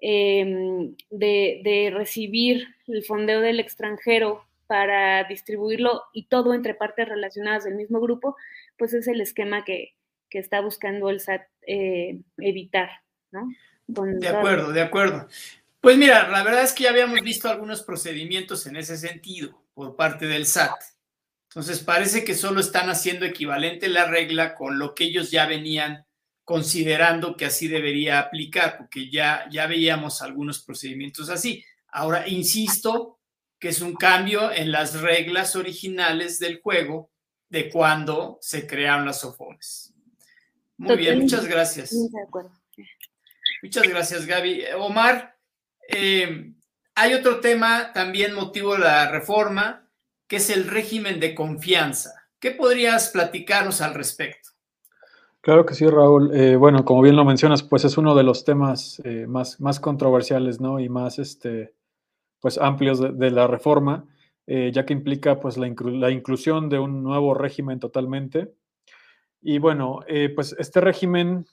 [0.00, 7.64] em, de, de, recibir el fondeo del extranjero para distribuirlo y todo entre partes relacionadas
[7.64, 8.36] del mismo grupo,
[8.76, 9.94] pues es el esquema que,
[10.32, 12.88] que está buscando el SAT eh, evitar,
[13.32, 13.50] ¿no?
[13.86, 15.28] de acuerdo, de acuerdo.
[15.78, 19.94] Pues mira, la verdad es que ya habíamos visto algunos procedimientos en ese sentido por
[19.94, 20.72] parte del SAT.
[21.50, 26.06] Entonces parece que solo están haciendo equivalente la regla con lo que ellos ya venían
[26.44, 31.62] considerando que así debería aplicar, porque ya, ya veíamos algunos procedimientos así.
[31.88, 33.20] Ahora, insisto
[33.58, 37.10] que es un cambio en las reglas originales del juego
[37.50, 39.91] de cuando se crearon las SOFOMES.
[40.76, 41.94] Muy bien, muchas gracias.
[43.62, 44.64] Muchas gracias, Gaby.
[44.78, 45.36] Omar,
[45.88, 46.52] eh,
[46.94, 49.88] hay otro tema, también motivo de la reforma,
[50.26, 52.10] que es el régimen de confianza.
[52.40, 54.50] ¿Qué podrías platicarnos al respecto?
[55.40, 56.34] Claro que sí, Raúl.
[56.34, 59.78] Eh, bueno, como bien lo mencionas, pues es uno de los temas eh, más, más
[59.78, 60.80] controversiales, ¿no?
[60.80, 61.74] Y más, este,
[62.40, 64.06] pues amplios de, la reforma,
[64.46, 68.52] ya que implica, pues, la, la, inclusión de un nuevo régimen totalmente
[69.42, 71.44] y bueno, eh, pues este régimen,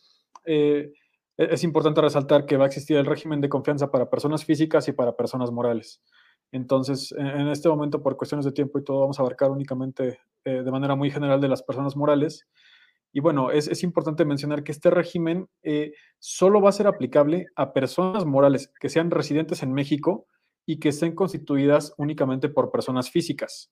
[0.45, 0.93] eh,
[1.37, 4.87] e-, es importante resaltar que va a existir el régimen de confianza para personas físicas
[4.87, 6.01] y para personas morales.
[6.51, 10.63] Entonces, en este momento, por cuestiones de tiempo y todo, vamos a abarcar únicamente eh,
[10.63, 12.47] de manera muy general de las personas morales.
[13.13, 15.47] Y bueno, es importante mencionar que este régimen
[16.19, 20.27] solo va a ser aplicable a personas morales que sean residentes en México
[20.63, 23.71] y que estén constituidas únicamente por personas físicas.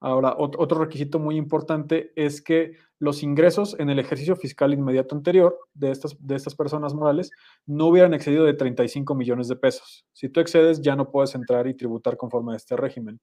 [0.00, 5.58] Ahora, otro requisito muy importante es que los ingresos en el ejercicio fiscal inmediato anterior
[5.72, 7.30] de estas, de estas personas morales
[7.66, 10.06] no hubieran excedido de 35 millones de pesos.
[10.12, 13.20] Si tú excedes, ya no puedes entrar y tributar conforme a este régimen.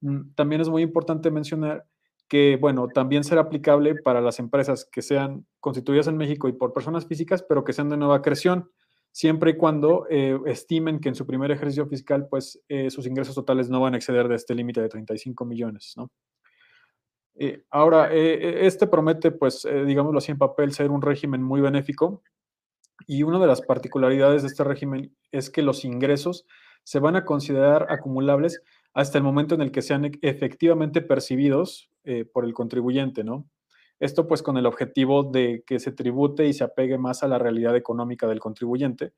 [0.00, 1.84] Mm, también es muy importante mencionar
[2.28, 6.72] que, bueno, también será aplicable para las empresas que sean constituidas en México y por
[6.72, 8.70] personas físicas, pero que sean de nueva creación,
[9.18, 13.34] siempre y cuando eh, estimen que en su primer ejercicio fiscal, pues eh, sus ingresos
[13.34, 16.12] totales no van a exceder de este límite de 35 millones, ¿no?
[17.34, 22.22] Eh, ahora, este promete, pues, digámoslo así en papel, ser un régimen muy benéfico.
[23.08, 26.46] Y una de las particularidades de este régimen es que los ingresos
[26.84, 28.62] se van a considerar acumulables
[28.94, 31.90] hasta el momento en el que sean efectivamente percibidos
[32.32, 33.48] por el contribuyente, ¿no?
[34.00, 37.38] Esto pues con el objetivo de que se tribute y se apegue más a la
[37.38, 39.12] realidad económica del contribuyente,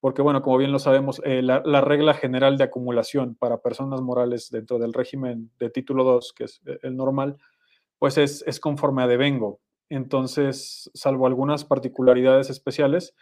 [0.00, 4.50] porque bueno, como bien lo sabemos, eh, la, regla general de acumulación para personas morales
[4.50, 7.36] dentro del régimen de título 2, que es eh, el normal,
[7.98, 9.60] pues es, conforme a devengo.
[9.88, 13.14] Entonces, salvo algunas particularidades especiales,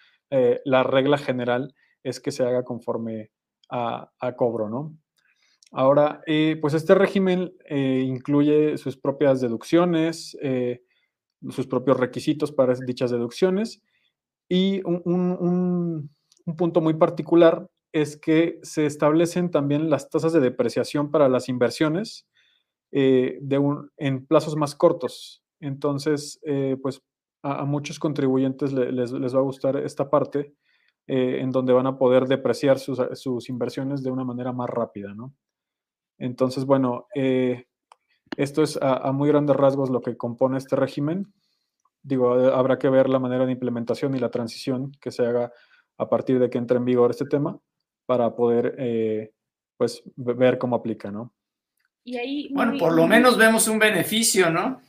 [0.64, 3.30] la regla general es que se haga conforme
[3.68, 4.96] a, a cobro, ¿no?
[5.74, 10.82] Ahora, eh, pues este régimen eh, incluye sus propias deducciones, eh,
[11.50, 13.82] sus propios requisitos para dichas deducciones
[14.48, 16.10] y un,
[16.56, 22.26] punto muy particular es que se establecen también las tasas de depreciación para las inversiones
[22.90, 25.42] en plazos más cortos.
[25.60, 26.40] Entonces,
[26.82, 27.00] pues
[27.42, 30.54] a, muchos contribuyentes les, va a gustar esta parte
[31.06, 35.34] en donde van a poder depreciar sus, sus inversiones de una manera más rápida, ¿no?
[36.22, 37.64] Entonces, bueno, eh,
[38.36, 41.32] esto es a, muy grandes rasgos lo que compone este régimen.
[42.02, 45.52] Digo, eh, habrá que ver la manera de implementación y la transición que se haga
[45.98, 47.58] a partir de que entre en vigor este tema
[48.06, 49.32] para poder, eh,
[49.76, 51.32] pues, ver cómo aplica, ¿no?
[52.04, 54.80] Y ahí, bueno, por lo menos vemos un beneficio, ¿no?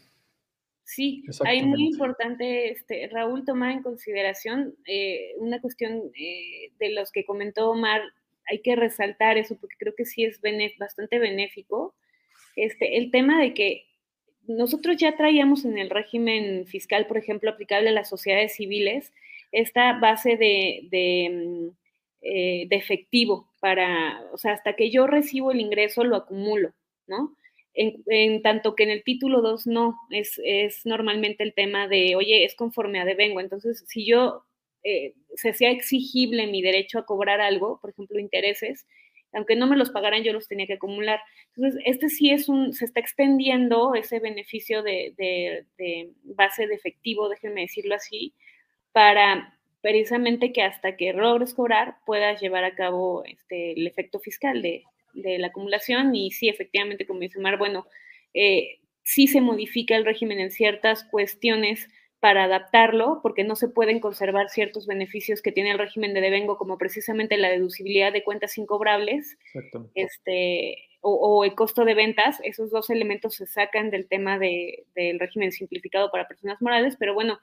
[0.83, 4.75] Sí, hay muy importante, este, Raúl, tomar en consideración
[5.37, 8.01] una cuestión de los que comentó Omar
[8.49, 10.39] hay que resaltar eso porque creo que sí es
[10.77, 11.95] bastante benéfico.
[12.55, 13.85] Este, el tema de que
[14.47, 19.13] nosotros ya traíamos en el régimen fiscal, por ejemplo, aplicable a las sociedades civiles,
[19.51, 21.67] esta base de, mm,
[22.21, 26.73] eh, de, efectivo para, o sea, hasta que yo recibo el ingreso lo acumulo,
[27.07, 27.35] ¿no?
[27.75, 30.39] En, tanto que en el título 2 no, es,
[30.85, 33.39] normalmente el tema de, oye, es conforme a devengo.
[33.39, 34.45] Entonces, si yo
[34.83, 38.85] eh, se hacía exigible mi derecho a cobrar algo, por ejemplo, intereses,
[39.33, 41.19] aunque no me los pagaran, yo los tenía que acumular.
[41.55, 45.65] Entonces, este sí es un, se está extendiendo ese beneficio de,
[46.23, 48.33] base de efectivo, déjenme decirlo así,
[48.91, 54.61] para precisamente que hasta que logres cobrar puedas llevar a cabo este, el efecto fiscal
[54.61, 57.85] de, la acumulación y sí, efectivamente, como dice Mar, bueno,
[58.33, 61.87] eh, sí se modifica el régimen en ciertas cuestiones
[62.23, 66.57] para adaptarlo, porque no se pueden conservar ciertos beneficios que tiene el régimen de devengo,
[66.57, 69.37] como precisamente la deducibilidad de cuentas incobrables
[69.93, 72.39] este, o, el costo de ventas.
[72.41, 77.13] Esos dos elementos se sacan del tema de, del régimen simplificado para personas morales, pero
[77.13, 77.39] bueno,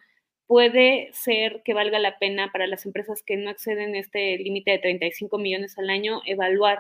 [0.47, 4.79] puede ser que valga la pena para las empresas que no exceden este límite de
[4.79, 6.79] 35 millones al año evaluar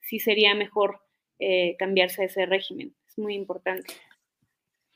[0.00, 1.02] si sería mejor
[1.38, 2.94] eh, cambiarse a ese régimen.
[3.06, 3.92] Es muy importante.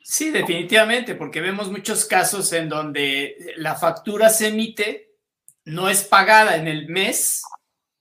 [0.09, 5.17] Sí, definitivamente, porque vemos muchos casos en donde la factura se emite,
[5.65, 7.43] no es pagada en el mes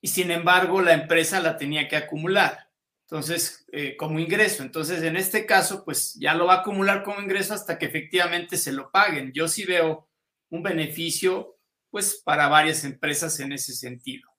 [0.01, 2.69] y sin embargo la empresa la tenía que acumular.
[3.07, 4.61] Entonces, eh, como ingreso.
[4.61, 8.55] Entonces, en este caso, pues ya lo va a acumular como ingreso hasta que efectivamente
[8.57, 9.31] se lo paguen.
[9.33, 10.07] Yo sí veo
[10.49, 11.57] un beneficio,
[11.89, 14.29] pues, para varias empresas en ese sentido.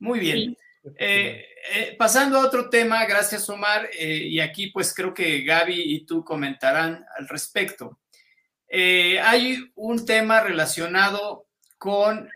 [0.00, 0.56] Muy bien.
[0.94, 5.74] Eh, eh, pasando a otro tema, gracias Omar, eh, y aquí pues creo que Gaby
[5.74, 7.98] y tú comentarán al respecto.
[8.70, 11.46] hay un tema relacionado
[11.78, 12.28] con,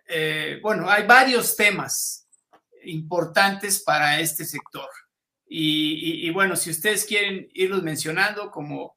[0.63, 2.29] bueno, hay varios temas
[2.85, 4.89] importantes para este sector.
[5.53, 8.97] Y, bueno, si ustedes quieren irlos mencionando como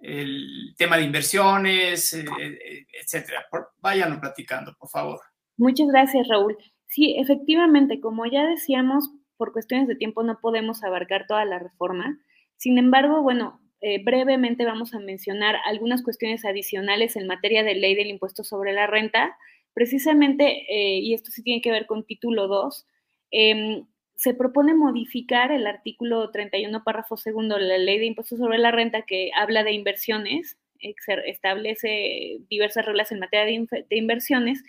[0.00, 3.46] el tema de inversiones, etcétera,
[3.78, 5.20] váyanlo platicando, por favor.
[5.56, 6.56] Muchas gracias, Raúl.
[6.88, 12.18] Sí, efectivamente, como ya decíamos, por cuestiones de tiempo no podemos abarcar toda la reforma.
[12.56, 17.94] Sin embargo, bueno, eh, brevemente vamos a mencionar algunas cuestiones adicionales en materia de ley
[17.94, 19.36] del impuesto sobre la renta.
[19.74, 22.86] Precisamente, eh, y esto sí tiene que ver con título 2,
[23.30, 23.86] em,
[24.16, 28.72] se propone modificar el artículo 31, párrafo segundo de la ley de impuesto sobre la
[28.72, 33.44] renta que habla de inversiones, establece diversas reglas en materia
[33.88, 34.62] de inversiones,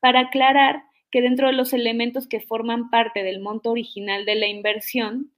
[0.00, 0.82] para aclarar
[1.16, 5.32] que dentro de los elementos que forman parte del monto original de la inversión,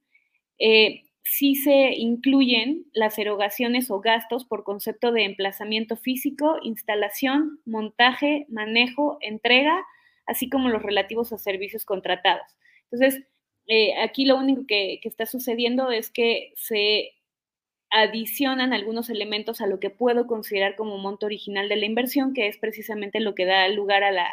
[0.57, 8.45] eh, sí se incluyen las erogaciones o gastos por concepto de emplazamiento físico, instalación, montaje,
[8.49, 9.81] manejo, entrega,
[10.25, 12.57] así como los relativos a servicios contratados.
[12.91, 13.23] Entonces,
[13.67, 17.13] eh, aquí lo único que, está sucediendo es que se
[17.89, 22.49] adicionan algunos elementos a lo que puedo considerar como monto original de la inversión, que
[22.49, 24.27] es precisamente lo que da lugar a la,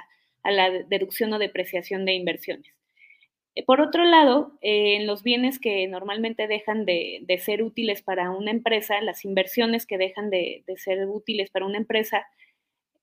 [0.88, 2.74] deducción o depreciación de inversiones.
[3.54, 8.30] Eh, por otro lado, eh, en los bienes que normalmente dejan de, ser útiles para
[8.30, 12.26] una empresa, las inversiones que dejan de, ser útiles para una empresa,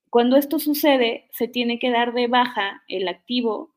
[0.10, 3.74] cuando esto sucede, se tiene que dar de baja el activo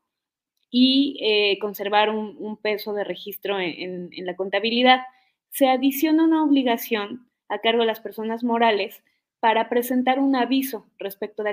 [0.69, 5.01] y eh, conservar un, peso de registro en la contabilidad
[5.49, 9.01] se adiciona una obligación a cargo de las personas morales
[9.39, 11.51] para presentar un aviso respecto de,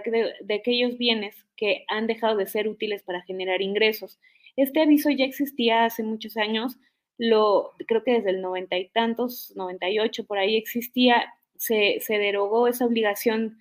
[0.55, 4.19] aquellos bienes que han dejado de ser útiles para generar ingresos.
[4.57, 6.79] Este aviso ya existía hace muchos años,
[7.19, 12.87] lo creo que desde el noventa y tantos, 98 por ahí existía, se, derogó esa
[12.87, 13.59] obligación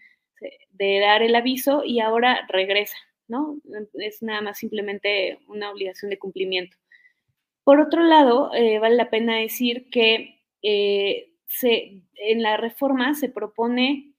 [0.71, 2.97] de dar el aviso y ahora regresa,
[3.27, 3.59] ¿no?
[3.93, 6.77] Es nada más simplemente una obligación de cumplimiento.
[7.63, 11.29] Por otro lado, eh, vale la pena decir que eh,
[11.61, 14.12] en la reforma se propone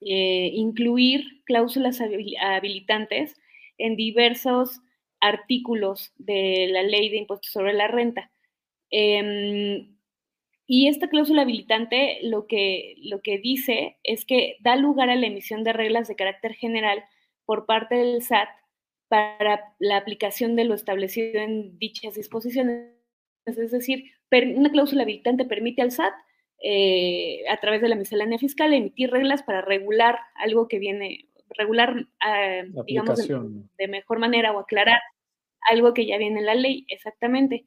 [0.00, 3.34] eh, incluir cláusulas habilitantes
[3.78, 4.80] en diversos
[5.20, 8.30] artículos de la ley de impuestos sobre la renta.
[8.90, 9.96] Em,
[10.66, 15.26] y esta cláusula habilitante lo que, lo que dice es que da lugar a la
[15.26, 17.04] emisión de reglas de carácter general
[17.44, 18.48] por parte del SAT
[19.08, 22.92] para la aplicación de lo establecido en dichas disposiciones.
[23.46, 24.04] Es decir,
[24.56, 26.12] una cláusula habilitante permite al SAT,
[26.62, 32.06] eh, a través de la miscelánea fiscal, emitir reglas para regular algo que viene, regular,
[32.20, 35.00] ah, digamos, de, mejor manera o aclarar
[35.70, 37.66] algo que ya viene en la ley, exactamente.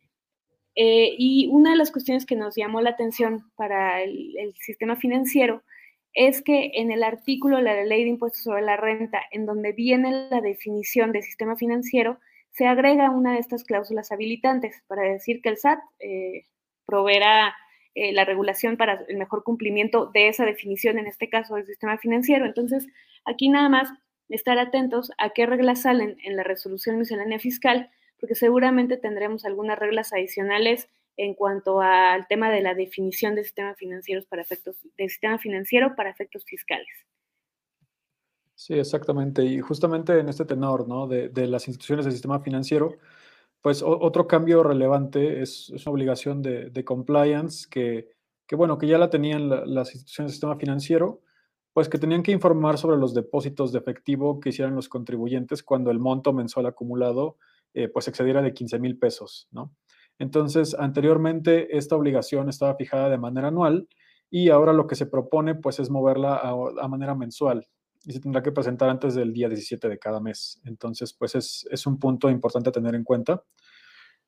[0.76, 4.96] Eh, y una de las cuestiones que nos llamó la atención para el, el sistema
[4.96, 5.64] financiero
[6.14, 9.74] es que en el artículo de la ley de impuestos sobre la renta, en donde
[9.74, 12.20] viene la definición de sistema financiero,
[12.52, 16.46] se agrega una de estas cláusulas habilitantes para decir que el SAT eh,
[16.86, 17.56] proveerá
[18.02, 21.98] eh, la regulación para el mejor cumplimiento de esa definición, en este caso del sistema
[21.98, 22.46] financiero.
[22.46, 22.88] Entonces,
[23.26, 23.90] aquí nada más
[24.30, 29.78] estar atentos a qué reglas salen en la resolución miscelánea fiscal, porque seguramente tendremos algunas
[29.78, 30.88] reglas adicionales
[31.18, 35.94] en cuanto al tema de la definición de sistemas financieros para efectos, del sistema financiero
[35.98, 37.06] para efectos fiscales.
[38.56, 39.44] Sí, exactamente.
[39.44, 41.06] Y justamente en este tenor, ¿no?
[41.06, 42.96] De, de las instituciones del sistema financiero,
[43.62, 48.08] pues otro cambio relevante es, una obligación de, compliance que,
[48.56, 51.22] bueno, que ya la tenían las instituciones del sistema financiero,
[51.74, 55.92] pues que tenían que informar sobre los depósitos de efectivo que hicieran los contribuyentes cuando
[55.92, 57.38] el monto mensual acumulado
[57.74, 59.72] eh, pues excediera de 15 mil pesos, ¿no?
[60.18, 63.88] Entonces, anteriormente esta obligación estaba fijada de manera anual
[64.30, 67.68] y ahora lo que se propone pues es moverla a, manera mensual
[68.06, 70.62] y se tendrá que presentar antes del día 17 de cada mes.
[70.66, 73.44] Entonces, pues es, un punto importante a tener en cuenta.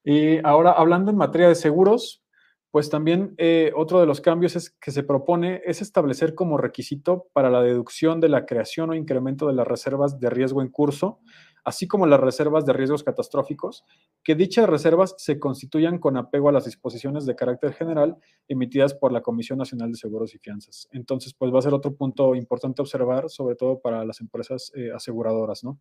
[0.04, 2.24] Y ahora, hablando en materia de seguros,
[2.72, 7.28] pues también eh, otro de los cambios es que se propone es establecer como requisito
[7.34, 11.20] para la deducción de la creación o incremento de las reservas de riesgo en curso
[11.64, 13.84] así como las reservas de riesgos catastróficos,
[14.24, 19.12] que dichas reservas se constituyan con apego a las disposiciones de carácter general emitidas por
[19.12, 20.88] la Comisión Nacional de Seguros y Fianzas.
[20.92, 24.92] Entonces, pues va a ser otro punto importante observar, sobre todo para las empresas eh,
[24.94, 25.80] aseguradoras, ¿no?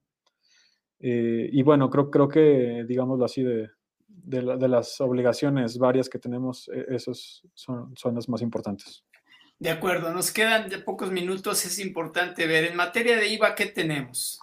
[1.01, 3.71] Eh, y bueno, creo, creo que, digámoslo así, de,
[4.09, 9.05] de, las obligaciones varias que tenemos, eh, esos son, son las más importantes.
[9.59, 13.67] De acuerdo, nos quedan de pocos minutos, es importante ver en materia de IVA qué
[13.67, 14.41] tenemos.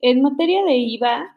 [0.00, 1.36] En materia de IVA,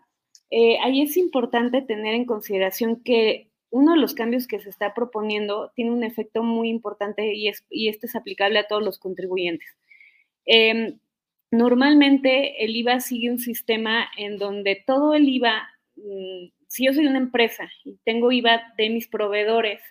[0.52, 4.94] eh, ahí es importante tener en consideración que uno de los cambios que se está
[4.94, 9.00] proponiendo tiene un efecto muy importante y, es, y este es aplicable a todos los
[9.00, 9.68] contribuyentes.
[10.46, 11.00] Em,
[11.52, 17.08] normalmente el IVA sigue un sistema en donde todo el IVA, mm, si yo soy
[17.08, 19.82] una empresa y tengo IVA de mis proveedores,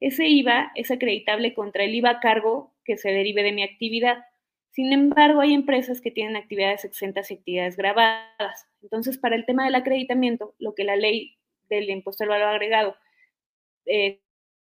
[0.00, 4.24] ese IVA es acreditable contra el IVA cargo que se derive de mi actividad.
[4.72, 8.66] Sin embargo, hay empresas que tienen actividades exentas y actividades grabadas.
[8.80, 11.36] Entonces, para el tema del acreditamiento, lo que la ley
[11.68, 12.96] del impuesto al valor agregado
[13.84, 14.20] eh,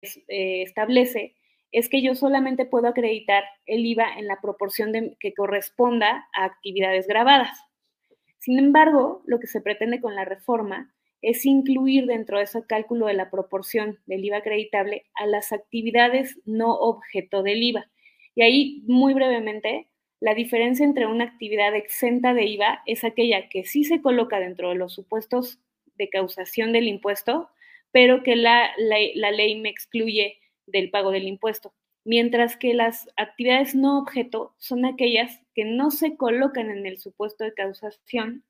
[0.03, 1.37] eh, establece
[1.73, 7.07] es que yo solamente puedo acreditar el IVA en la proporción que corresponda a actividades
[7.07, 7.57] grabadas.
[8.39, 13.07] Sin embargo, lo que se pretende con la reforma es incluir dentro de ese cálculo
[13.07, 17.91] de la proporción del IVA acreditable a las actividades no objeto del IVA.
[18.35, 19.90] Y ahí, muy brevemente,
[20.21, 24.69] la diferencia entre una actividad exenta de IVA es aquella que sí se coloca dentro
[24.69, 25.59] de los supuestos
[25.97, 27.49] de causación del impuesto,
[27.91, 31.73] pero que la, ley me excluye del pago del impuesto.
[32.05, 37.45] Mientras que las actividades no objeto son aquellas que no se colocan en el supuesto
[37.45, 38.45] de causación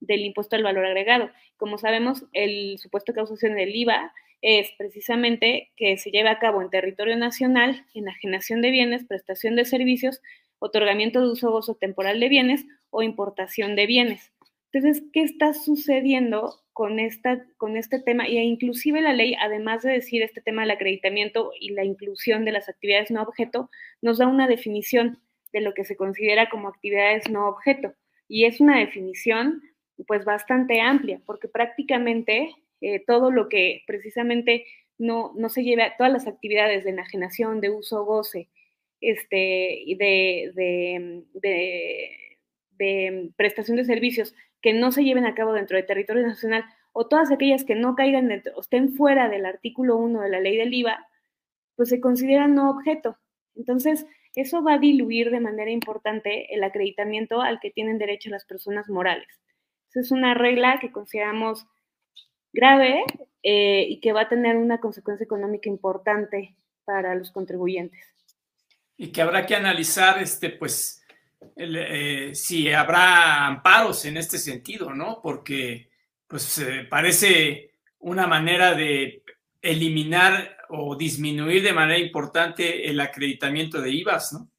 [0.00, 1.30] del impuesto al valor agregado.
[1.56, 4.12] Como sabemos, el supuesto de causación del IVA
[4.42, 9.64] es precisamente que se lleve a cabo en territorio nacional enajenación de bienes, prestación de
[9.64, 10.20] servicios,
[10.64, 14.32] otorgamiento de uso gozo temporal de bienes o importación de bienes.
[14.72, 18.28] Entonces, ¿qué está sucediendo con, esta, con este tema?
[18.28, 22.52] Y inclusive la ley, además de decir este tema del acreditamiento y la inclusión de
[22.52, 23.70] las actividades no objeto,
[24.02, 25.20] nos da una definición
[25.52, 27.94] de lo que se considera como actividades no objeto.
[28.26, 29.62] Y es una definición
[30.08, 32.50] pues bastante amplia, porque prácticamente
[32.80, 34.66] eh, todo lo que precisamente
[34.98, 38.48] no, no se lleve a todas las actividades de enajenación, de uso, goce,
[39.10, 39.84] este,
[41.36, 47.06] de, prestación de servicios que no se lleven a cabo dentro del territorio nacional o
[47.06, 50.56] todas aquellas que no caigan dentro, o estén fuera del artículo 1 de la ley
[50.56, 51.06] del IVA,
[51.76, 53.18] pues se consideran no objeto.
[53.56, 58.44] Entonces, eso va a diluir de manera importante el acreditamiento al que tienen derecho las
[58.44, 59.28] personas morales.
[59.90, 61.66] Esa es una regla que consideramos
[62.52, 63.02] grave
[63.42, 68.13] eh, y que va a tener una consecuencia económica importante para los contribuyentes.
[68.96, 71.04] Y que habrá que analizar, este, pues,
[71.56, 75.20] eh, si habrá amparos en este sentido, ¿no?
[75.22, 75.88] Porque
[76.26, 79.22] pues parece una manera de
[79.62, 84.50] eliminar o disminuir de manera importante el acreditamiento de IVAs, ¿no?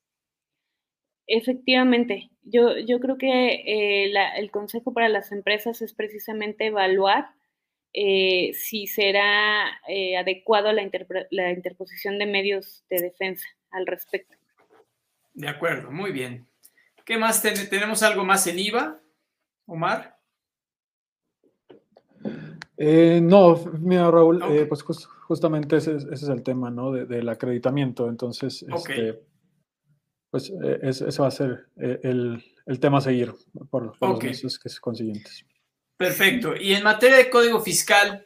[1.27, 7.29] Efectivamente, yo, yo creo que eh, el consejo para las empresas es precisamente evaluar
[7.93, 9.79] eh, si será
[10.19, 10.88] adecuado la,
[11.31, 14.36] la interposición de medios de defensa al respecto.
[15.34, 16.47] De acuerdo, muy bien.
[17.03, 18.01] ¿Qué más tenemos?
[18.03, 18.99] ¿Algo más en IVA,
[19.67, 20.17] Omar?
[22.78, 26.91] Eh, no, mira, Raúl, eh, pues justamente ese, es el tema, ¿no?
[26.91, 28.09] del acreditamiento.
[28.09, 29.21] Entonces, este,
[30.32, 32.43] pues eh, ese va a ser el,
[32.80, 33.34] tema a seguir
[33.69, 35.45] por, los meses que consiguientes.
[35.97, 36.55] Perfecto.
[36.55, 38.26] Y en materia de código fiscal,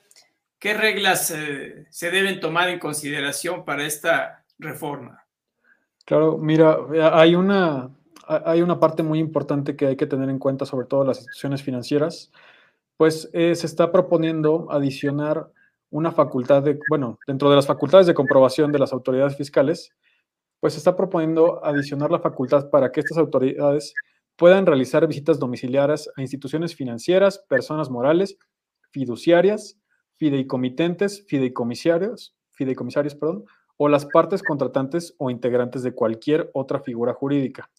[0.60, 5.29] ¿qué reglas se deben tomar en consideración para esta reforma?
[6.10, 6.80] Claro, mira,
[7.14, 7.96] hay una,
[8.28, 11.62] hay una parte muy importante que hay que tener en cuenta, sobre todo las instituciones
[11.62, 12.32] financieras,
[12.98, 15.52] pues eh, se está proponiendo adicionar
[15.92, 19.92] una facultad de, bueno, dentro de las facultades de comprobación de las autoridades fiscales,
[20.60, 23.94] pues se está proponiendo adicionar la facultad para que estas autoridades
[24.36, 28.36] puedan realizar visitas domiciliarias a instituciones financieras, personas morales,
[28.90, 29.78] fiduciarias,
[30.18, 33.46] fideicomitentes, fideicomisarios, fideicomisarios, perdón,
[33.82, 37.72] o las partes contratantes o integrantes de cualquier otra figura jurídica.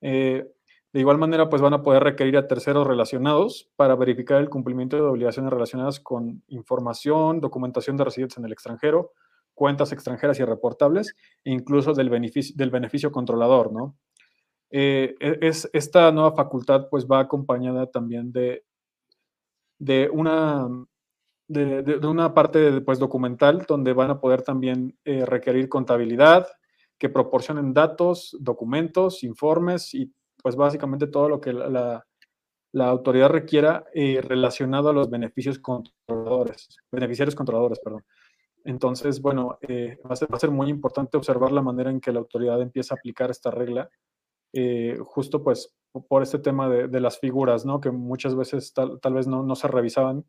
[0.00, 0.50] Eh,
[0.90, 4.96] de igual manera, pues van a poder requerir a terceros relacionados para verificar el cumplimiento
[4.96, 9.12] de obligaciones relacionadas con información, documentación de residentes en el extranjero,
[9.52, 11.14] cuentas extranjeras y reportables,
[11.44, 13.98] e incluso del beneficio, del beneficio controlador, ¿no?
[14.70, 18.64] Eh, e, es, esta nueva facultad pues va acompañada también de,
[19.78, 20.66] de una
[21.46, 26.46] de, una parte pues, documental donde van a poder también eh, requerir contabilidad,
[26.98, 32.04] que proporcionen datos, documentos, informes y pues básicamente todo lo que la,
[32.76, 38.04] autoridad requiera eh, relacionado a los beneficios controladores, beneficiarios controladores, perdón.
[38.64, 42.60] Entonces, bueno, eh, va, a ser, muy importante observar la manera en que la autoridad
[42.62, 43.90] empieza a aplicar esta regla,
[44.54, 45.74] eh, justo pues
[46.08, 47.80] por este tema de, las figuras, ¿no?
[47.80, 50.24] Que muchas veces tal, vez no, no, se revisaban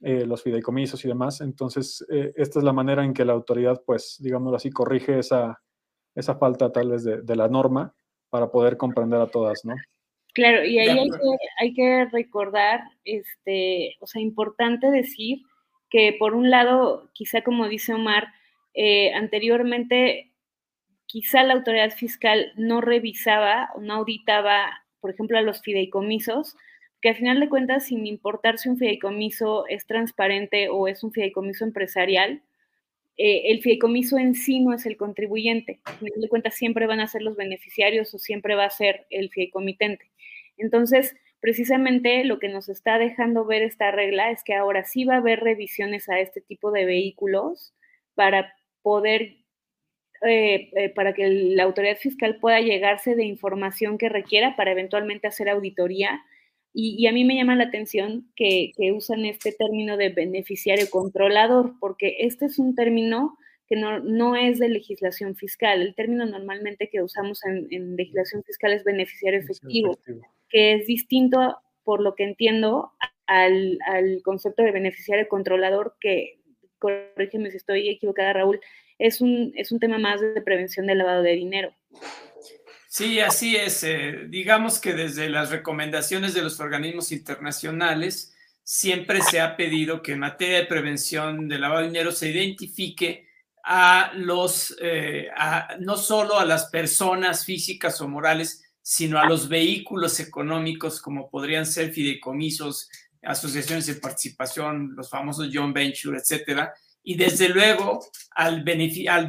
[0.00, 1.40] los fideicomisos y demás.
[1.40, 5.60] Entonces, esta es la manera en que la autoridad, pues, digámoslo así, corrige esa,
[6.18, 7.94] esa falta tal vez de, la norma
[8.28, 9.74] para poder comprender a todas, ¿no?
[10.34, 11.10] Claro, y ahí
[11.60, 15.38] hay que, recordar, este, o sea, importante decir
[15.90, 18.28] que por un lado, quizá como dice Omar,
[18.74, 20.32] eh, anteriormente
[21.06, 26.56] quizá la autoridad fiscal no revisaba o no auditaba, por ejemplo, a los fideicomisos,
[27.00, 31.12] que al final de cuentas, sin importar si un fideicomiso es transparente o es un
[31.12, 32.42] fideicomiso empresarial,
[33.16, 35.80] eh, el fideicomiso en sí no es el contribuyente.
[35.84, 39.06] A fin de cuentas, siempre van a ser los beneficiarios o siempre va a ser
[39.10, 40.10] el fideicomitente.
[40.56, 45.14] Entonces, precisamente lo que nos está dejando ver esta regla es que ahora sí va
[45.14, 47.74] a haber revisiones a este tipo de vehículos
[48.14, 49.36] para poder,
[50.22, 55.28] eh, eh, para que la autoridad fiscal pueda llegarse de información que requiera para eventualmente
[55.28, 56.20] hacer auditoría
[56.80, 62.18] y, a mí me llama la atención que, usan este término de beneficiario controlador, porque
[62.20, 63.36] este es un término
[63.68, 65.82] que no, es de legislación fiscal.
[65.82, 69.98] El término normalmente que usamos en, legislación fiscal es beneficiario efectivo,
[70.48, 72.92] que es distinto, por lo que entiendo,
[73.26, 73.80] al,
[74.22, 76.38] concepto de beneficiario controlador, que,
[76.78, 78.60] corrígeme si estoy equivocada, Raúl,
[79.00, 81.74] es un, es un tema más de prevención del lavado de dinero.
[82.90, 83.84] Sí, así es.
[83.84, 88.34] Eh, digamos que desde las recomendaciones de los organismos internacionales
[88.64, 93.28] siempre se ha pedido que en materia de prevención de lavado de dinero se identifique
[93.62, 95.28] a los, eh,
[95.80, 101.66] no solo a las personas físicas o morales, sino a los vehículos económicos como podrían
[101.66, 102.88] ser fideicomisos,
[103.22, 106.72] asociaciones de participación, los famosos John Venture, etcétera,
[107.08, 108.62] y desde luego al,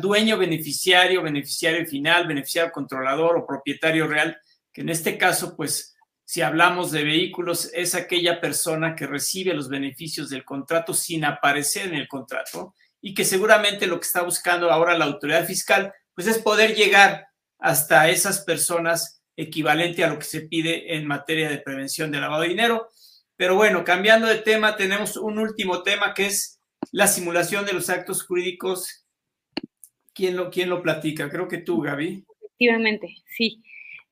[0.02, 4.38] dueño beneficiario, beneficiario final, beneficiario controlador o propietario real,
[4.74, 9.70] que en este caso, pues, si hablamos de vehículos, es aquella persona que recibe los
[9.70, 14.70] beneficios del contrato sin aparecer en el contrato y que seguramente lo que está buscando
[14.70, 17.28] ahora la autoridad fiscal, pues es poder llegar
[17.60, 22.42] hasta esas personas equivalente a lo que se pide en materia de prevención de lavado
[22.42, 22.90] de dinero.
[23.38, 26.59] Pero bueno, cambiando de tema, tenemos un último tema que es
[26.92, 29.06] la simulación de los actos jurídicos.
[30.14, 31.30] ¿Quién lo, platica?
[31.30, 32.26] Creo que tú, Gaby.
[32.42, 33.64] Efectivamente, sí.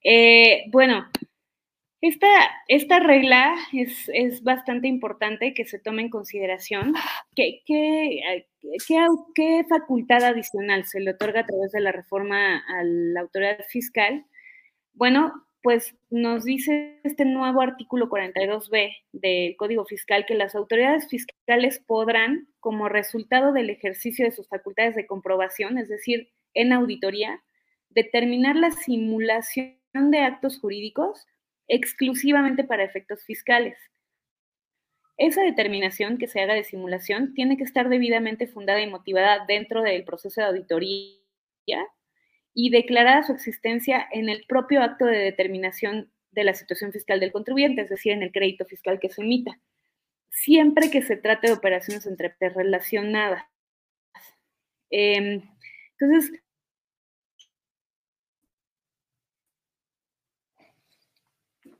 [0.03, 1.09] Eh, bueno,
[1.99, 6.93] esta, regla es, bastante importante que se tome en consideración.
[7.35, 8.45] ¿Qué, qué,
[9.35, 14.25] qué, facultad adicional se le otorga a través de la reforma a la autoridad fiscal?
[14.93, 21.83] Bueno, pues nos dice este nuevo artículo 42b del Código Fiscal que las autoridades fiscales
[21.85, 27.43] podrán, como resultado del ejercicio de sus facultades de comprobación, es decir, en auditoría,
[27.89, 31.25] determinar la simulación de actos jurídicos
[31.67, 33.77] exclusivamente para efectos fiscales.
[35.17, 39.81] Esa determinación que se haga de simulación tiene que estar debidamente fundada y motivada dentro
[39.81, 41.85] del proceso de auditoría
[42.59, 47.31] y declarada su existencia en el propio acto de determinación de la situación fiscal del
[47.31, 49.59] contribuyente, es decir, en el crédito fiscal que se emita,
[50.31, 53.45] siempre que se trate de operaciones entre relacionadas.
[54.89, 55.43] Em,
[55.99, 56.41] entonces,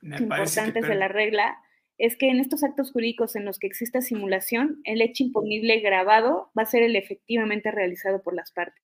[0.03, 1.57] importantes de la regla
[1.97, 6.51] es que en estos actos jurídicos en los que exista simulación, el hecho imponible grabado
[6.55, 8.83] va a ser el efectivamente realizado por las partes.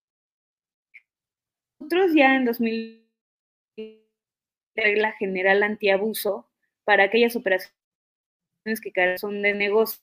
[1.84, 3.03] Nosotros ya en 2000
[4.73, 6.49] regla general antiabuso
[6.86, 7.75] para aquellas operaciones
[8.81, 10.01] que son de negocio.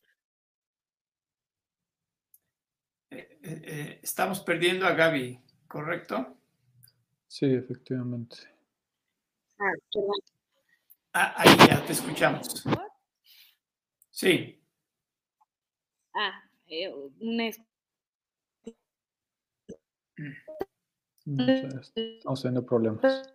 [3.11, 6.37] Eh, eh, eh, estamos perdiendo a Gaby, ¿correcto?
[7.27, 8.37] Sí, efectivamente.
[9.59, 9.73] Ah,
[11.15, 12.63] Ah, ahí ya te escuchamos.
[14.11, 14.63] Sí.
[16.15, 17.37] Ah, eh, un
[20.19, 20.70] No
[21.37, 23.31] estamos teniendo problemas.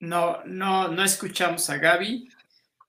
[0.00, 2.28] No, no, no escuchamos a Gaby.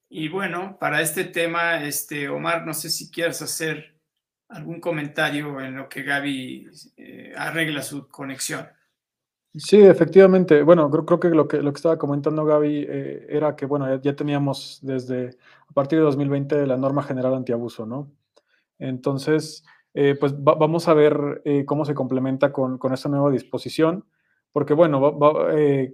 [0.09, 3.95] Y bueno, para este tema, este, Omar, no sé si quieres hacer
[4.49, 8.67] algún comentario en lo que Gaby eh, arregla su conexión.
[9.55, 10.63] Sí, efectivamente.
[10.63, 14.01] Bueno, creo, creo que, lo que lo que estaba comentando Gaby eh, era que, bueno,
[14.01, 15.37] ya, teníamos desde
[15.67, 18.11] a partir de 2020 la norma general antiabuso, ¿no?
[18.79, 19.63] Entonces,
[19.93, 24.05] eh, pues vamos a ver eh, cómo se complementa con, con, esta nueva disposición,
[24.51, 25.17] porque, bueno,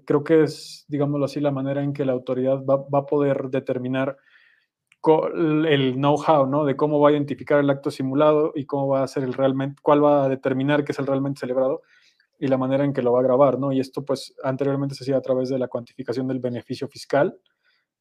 [0.06, 3.50] creo que es, digámoslo así, la manera en que la autoridad va, va a poder
[3.50, 4.18] determinar
[5.02, 6.66] el know-how, ¿no?
[6.66, 9.82] De cómo va a identificar el acto simulado y cómo va a ser el realmente,
[9.82, 11.82] cuál va a determinar que es el realmente celebrado
[12.38, 13.72] y la manera en que lo va a grabar, ¿no?
[13.72, 17.38] Y esto pues anteriormente se hacía a través de la cuantificación del beneficio fiscal.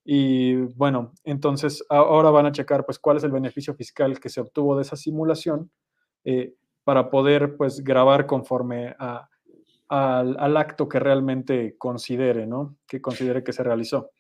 [0.04, 4.40] Y bueno, entonces ahora van a checar pues cuál es el beneficio fiscal que se
[4.40, 5.70] obtuvo de esa simulación
[6.30, 6.52] eh,
[6.84, 9.26] para poder pues grabar conforme a,
[9.88, 12.76] al, al, acto que realmente considere, ¿no?
[12.86, 14.10] Que considere que se realizó.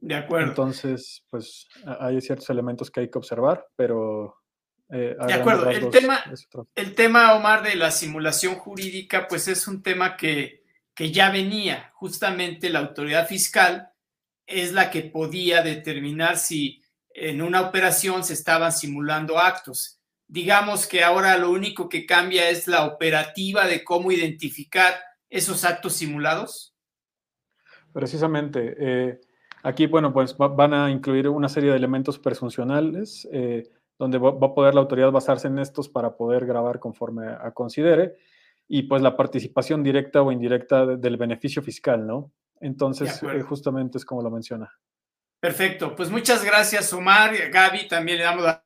[0.00, 0.48] De acuerdo.
[0.48, 1.68] Entonces, pues
[2.00, 4.36] hay ciertos elementos que hay que observar, pero
[4.90, 6.24] eh, de acuerdo, el tema,
[6.74, 11.92] el tema, Omar, de la simulación jurídica, pues es un tema que, que ya venía.
[11.94, 13.92] Justamente la autoridad fiscal
[14.44, 19.97] es la que podía determinar si en una operación se estaban simulando actos.
[20.28, 24.94] Digamos que ahora lo único que cambia es la operativa de cómo identificar
[25.28, 26.76] esos actos simulados.
[27.92, 28.76] Precisamente.
[28.78, 29.20] Eh,
[29.62, 33.26] aquí, bueno, pues van a incluir una serie de elementos presuncionales.
[33.32, 37.50] Eh, donde va a poder la autoridad basarse en estos para poder grabar conforme a
[37.50, 38.16] considere,
[38.68, 42.32] y pues la participación directa o indirecta del beneficio fiscal, ¿no?
[42.60, 44.72] Entonces, eh, justamente es como lo menciona.
[45.40, 47.34] Perfecto, pues muchas gracias, Omar.
[47.50, 48.64] Gaby, también le damos la...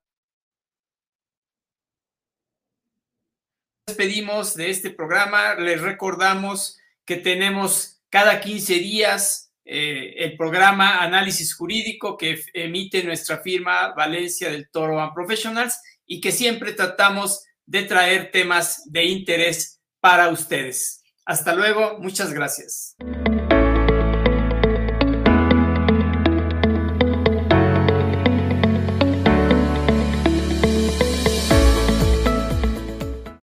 [3.87, 11.53] Despedimos de este programa, les recordamos que tenemos cada 15 días eh, el programa Análisis
[11.55, 17.83] Jurídico que emite nuestra firma Valencia del Toro and Professionals y que siempre tratamos de
[17.83, 21.03] traer temas de interés para ustedes.
[21.25, 22.97] Hasta luego, muchas gracias.